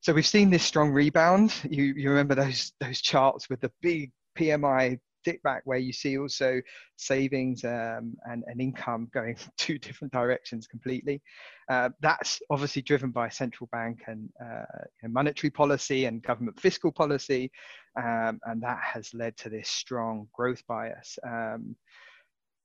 so 0.00 0.12
we've 0.12 0.26
seen 0.26 0.50
this 0.50 0.64
strong 0.64 0.90
rebound. 0.90 1.54
You 1.70 1.94
you 1.96 2.10
remember 2.10 2.34
those 2.34 2.72
those 2.80 3.00
charts 3.00 3.48
with 3.48 3.60
the 3.60 3.70
big 3.82 4.10
PMI 4.36 4.98
dip 5.28 5.42
back 5.42 5.62
where 5.64 5.78
you 5.78 5.92
see 5.92 6.16
also 6.18 6.60
savings 6.96 7.64
um, 7.64 8.16
and, 8.24 8.42
and 8.46 8.60
income 8.60 9.08
going 9.12 9.36
two 9.58 9.78
different 9.78 10.12
directions 10.12 10.66
completely. 10.66 11.20
Uh, 11.68 11.90
that's 12.00 12.40
obviously 12.48 12.80
driven 12.80 13.10
by 13.10 13.28
central 13.28 13.68
bank 13.70 14.00
and 14.06 14.30
uh, 14.42 14.64
monetary 15.08 15.50
policy 15.50 16.06
and 16.06 16.22
government 16.22 16.58
fiscal 16.58 16.90
policy, 16.90 17.50
um, 17.96 18.40
and 18.44 18.62
that 18.62 18.78
has 18.82 19.12
led 19.12 19.36
to 19.36 19.50
this 19.50 19.68
strong 19.68 20.26
growth 20.32 20.62
bias. 20.66 21.18
Um, 21.26 21.76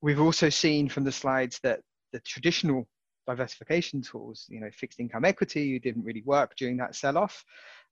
we've 0.02 0.21
also 0.21 0.49
seen 0.49 0.88
from 0.88 1.04
the 1.04 1.12
slides 1.12 1.60
that 1.63 1.82
the 2.13 2.19
traditional 2.21 2.88
diversification 3.28 4.02
tools, 4.02 4.45
you 4.49 4.60
know, 4.60 4.69
fixed 4.71 4.99
income 4.99 5.26
equity, 5.26 5.63
you 5.63 5.80
didn't 5.80 6.04
really 6.04 6.23
work 6.26 6.56
during 6.56 6.78
that 6.78 6.95
sell-off. 6.95 7.43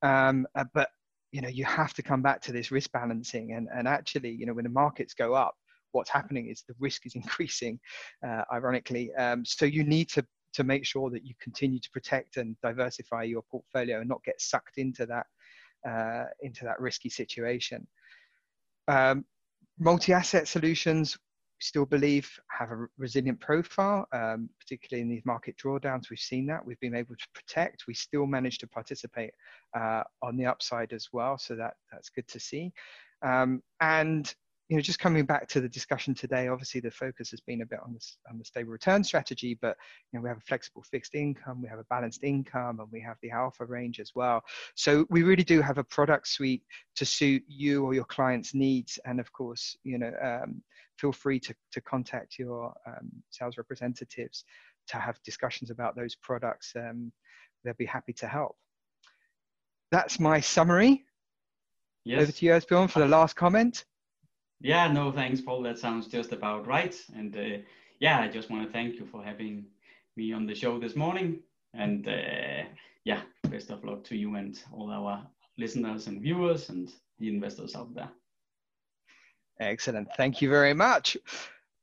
Um, 0.02 0.48
uh, 0.56 0.66
but 0.74 0.90
you 1.32 1.42
know 1.42 1.50
you 1.50 1.66
have 1.66 1.94
to 1.94 2.04
come 2.04 2.22
back 2.22 2.42
to 2.42 2.52
this 2.52 2.72
risk 2.72 2.92
balancing 2.92 3.54
and, 3.54 3.68
and 3.74 3.88
actually 3.88 4.32
you 4.32 4.46
know 4.46 4.54
when 4.54 4.64
the 4.64 4.70
markets 4.70 5.14
go 5.14 5.34
up 5.34 5.56
what's 5.92 6.10
happening 6.10 6.48
is 6.48 6.64
the 6.68 6.76
risk 6.80 7.06
is 7.06 7.16
increasing 7.16 7.80
uh, 8.26 8.44
ironically. 8.52 9.14
Um, 9.16 9.46
so 9.46 9.66
you 9.66 9.84
need 9.84 10.10
to 10.10 10.26
to 10.54 10.66
make 10.66 10.86
sure 10.86 11.10
that 11.10 11.26
you 11.26 11.34
continue 11.42 11.80
to 11.80 11.90
protect 11.92 12.36
and 12.36 12.58
diversify 12.62 13.24
your 13.24 13.42
portfolio 13.50 14.02
and 14.02 14.10
not 14.10 14.22
get 14.26 14.42
sucked 14.42 14.78
into 14.78 15.06
that 15.06 15.26
uh, 15.88 16.26
into 16.42 16.66
that 16.66 16.80
risky 16.80 17.10
situation. 17.10 17.88
Um, 18.88 19.26
multi-asset 19.80 20.48
solutions 20.48 21.18
still 21.62 21.86
believe 21.86 22.30
have 22.50 22.72
a 22.72 22.88
resilient 22.98 23.40
profile, 23.40 24.08
um, 24.12 24.50
particularly 24.60 25.02
in 25.02 25.10
these 25.10 25.26
market 25.26 25.56
drawdowns. 25.58 26.10
We've 26.10 26.20
seen 26.20 26.46
that. 26.48 26.66
We've 26.66 26.80
been 26.80 26.96
able 26.96 27.16
to 27.16 27.28
protect. 27.34 27.86
We 27.88 27.94
still 27.94 28.26
manage 28.26 28.58
to 28.60 28.68
participate 28.68 29.32
uh, 29.78 30.04
on 30.22 30.38
the 30.38 30.46
upside 30.46 30.92
as 30.94 31.10
well. 31.14 31.38
So 31.38 31.56
that, 31.56 31.76
that's 31.92 32.10
good 32.10 32.28
to 32.30 32.40
see. 32.40 32.74
Um, 33.24 33.62
and 33.80 34.34
you 34.72 34.78
know, 34.78 34.82
just 34.82 35.00
coming 35.00 35.26
back 35.26 35.50
to 35.50 35.60
the 35.60 35.68
discussion 35.68 36.14
today, 36.14 36.48
obviously 36.48 36.80
the 36.80 36.90
focus 36.90 37.30
has 37.32 37.42
been 37.42 37.62
a 37.62 37.66
bit 37.66 37.80
on 37.86 37.94
this 37.94 38.16
on 38.30 38.38
the 38.38 38.46
stable 38.46 38.72
return 38.72 39.04
strategy, 39.04 39.60
but 39.62 39.76
you 40.12 40.18
know, 40.18 40.24
we 40.24 40.30
have 40.30 40.38
a 40.38 40.48
flexible 40.48 40.82
fixed 40.82 41.14
income, 41.14 41.62
we 41.62 41.68
have 41.68 41.80
a 41.80 41.84
balanced 41.90 42.24
income, 42.24 42.80
and 42.80 42.88
we 42.90 43.02
have 43.02 43.18
the 43.22 43.32
alpha 43.32 43.66
range 43.66 44.00
as 44.00 44.14
well. 44.16 44.42
So 44.76 45.06
we 45.10 45.24
really 45.24 45.44
do 45.44 45.60
have 45.60 45.78
a 45.78 45.84
product 45.84 46.30
suite 46.30 46.64
to 46.96 47.06
suit 47.06 47.44
you 47.50 47.84
or 47.84 47.94
your 47.94 48.06
clients' 48.06 48.54
needs. 48.54 48.98
And 49.04 49.20
of 49.20 49.30
course, 49.34 49.76
you 49.84 49.98
know, 49.98 50.14
um, 50.24 50.62
feel 50.98 51.12
free 51.12 51.42
to, 51.42 51.54
to 51.74 51.82
contact 51.82 52.40
your 52.40 52.74
um, 52.88 53.12
sales 53.30 53.58
representatives 53.58 54.46
to 54.88 54.96
have 54.96 55.22
discussions 55.24 55.70
about 55.70 55.98
those 55.98 56.16
products. 56.16 56.72
Um, 56.78 57.12
they'll 57.66 57.74
be 57.74 57.86
happy 57.86 58.14
to 58.14 58.28
help. 58.28 58.56
That's 59.92 60.18
my 60.18 60.40
summary. 60.40 61.04
Yes. 62.06 62.22
Over 62.22 62.32
to 62.32 62.46
you, 62.46 62.52
Asbjorn, 62.54 62.90
for 62.90 63.00
the 63.00 63.08
last 63.10 63.36
comment. 63.36 63.84
Yeah, 64.64 64.92
no, 64.92 65.12
thanks, 65.12 65.42
Paul. 65.42 65.64
That 65.64 65.80
sounds 65.80 66.08
just 66.08 66.32
about 66.32 66.68
right. 66.68 66.96
And 67.16 67.36
uh, 67.36 67.62
yeah, 68.00 68.20
I 68.20 68.28
just 68.28 68.50
want 68.50 68.66
to 68.66 68.72
thank 68.72 68.96
you 68.96 69.06
for 69.06 69.24
having 69.24 69.66
me 70.16 70.34
on 70.34 70.46
the 70.46 70.56
show 70.56 70.80
this 70.80 70.96
morning. 70.96 71.40
And 71.74 72.08
uh, 72.08 72.64
yeah, 73.04 73.22
best 73.50 73.72
of 73.72 73.84
luck 73.84 74.04
to 74.06 74.16
you 74.16 74.36
and 74.36 74.62
all 74.72 74.92
our 74.92 75.26
listeners 75.58 76.08
and 76.08 76.22
viewers 76.22 76.70
and 76.70 76.92
the 77.20 77.30
investors 77.30 77.76
out 77.76 77.94
there. 77.96 78.10
Excellent. 79.60 80.10
Thank 80.18 80.42
you 80.42 80.50
very 80.50 80.74
much. 80.74 81.18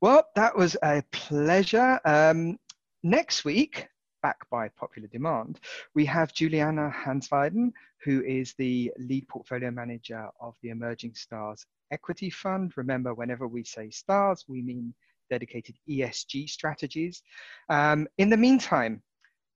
Well, 0.01 0.25
that 0.37 0.57
was 0.57 0.77
a 0.83 1.03
pleasure. 1.11 2.01
Um, 2.05 2.59
next 3.03 3.45
week, 3.45 3.89
back 4.29 4.51
by 4.51 4.69
popular 4.69 5.09
demand, 5.09 5.59
we 5.95 6.05
have 6.05 6.35
Juliana 6.35 6.93
Hansweiden, 6.95 7.73
who 8.05 8.23
is 8.25 8.53
the 8.59 8.93
lead 8.99 9.27
portfolio 9.27 9.71
manager 9.71 10.29
of 10.39 10.55
the 10.63 10.69
Emerging 10.69 11.15
Stars 11.15 11.65
equity 11.91 12.29
fund. 12.29 12.75
Remember, 12.77 13.15
whenever 13.15 13.49
we 13.49 13.65
say 13.65 13.89
stars, 13.89 14.45
we 14.47 14.61
mean 14.61 14.93
dedicated 15.31 15.77
ESG 15.89 16.47
strategies. 16.51 17.23
Um, 17.71 18.07
in 18.19 18.29
the 18.29 18.37
meantime, 18.37 19.03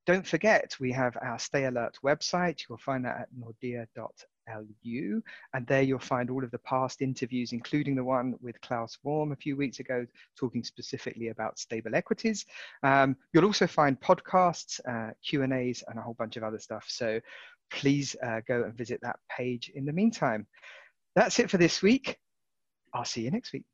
don't 0.07 0.27
forget, 0.27 0.75
we 0.81 0.91
have 0.93 1.19
our 1.21 1.39
Stay 1.39 1.67
Alert 1.67 1.99
website. 2.03 2.63
You'll 2.67 2.79
find 2.79 3.05
that 3.05 3.21
at 3.21 3.29
nordea.lu. 4.49 5.23
And 5.55 5.67
there 5.67 5.83
you'll 5.83 5.99
find 5.99 6.31
all 6.31 6.45
of 6.45 6.51
the 6.51 6.59
past 6.59 7.03
interviews, 7.03 7.53
including 7.53 7.95
the 7.95 8.05
one 8.05 8.35
with 8.41 8.61
Claus 8.61 8.99
Vorm 9.05 9.33
a 9.33 9.37
few 9.37 9.57
weeks 9.57 9.81
ago, 9.81 10.07
talking 10.37 10.65
specifically 10.65 11.29
about 11.29 11.59
stable 11.59 11.95
equities. 11.95 12.47
Um, 12.83 13.17
you'll 13.33 13.45
also 13.45 13.67
find 13.67 14.01
podcasts, 14.01 14.81
uh, 14.89 15.13
Q&As, 15.25 15.83
and 15.89 15.99
a 15.99 16.03
whole 16.03 16.15
bunch 16.15 16.37
of 16.37 16.43
other 16.43 16.59
stuff. 16.59 16.87
So 16.89 17.21
please 17.71 18.17
uh, 18.23 18.41
go 18.47 18.65
and 18.65 18.75
visit 18.75 19.01
that 19.03 19.17
page 19.31 19.71
in 19.75 19.85
the 19.85 19.93
meantime. 19.93 20.47
That's 21.15 21.39
it 21.39 21.51
for 21.51 21.59
this 21.59 21.83
week. 21.83 22.19
I'll 22.95 23.05
see 23.05 23.23
you 23.23 23.31
next 23.31 23.53
week. 23.53 23.65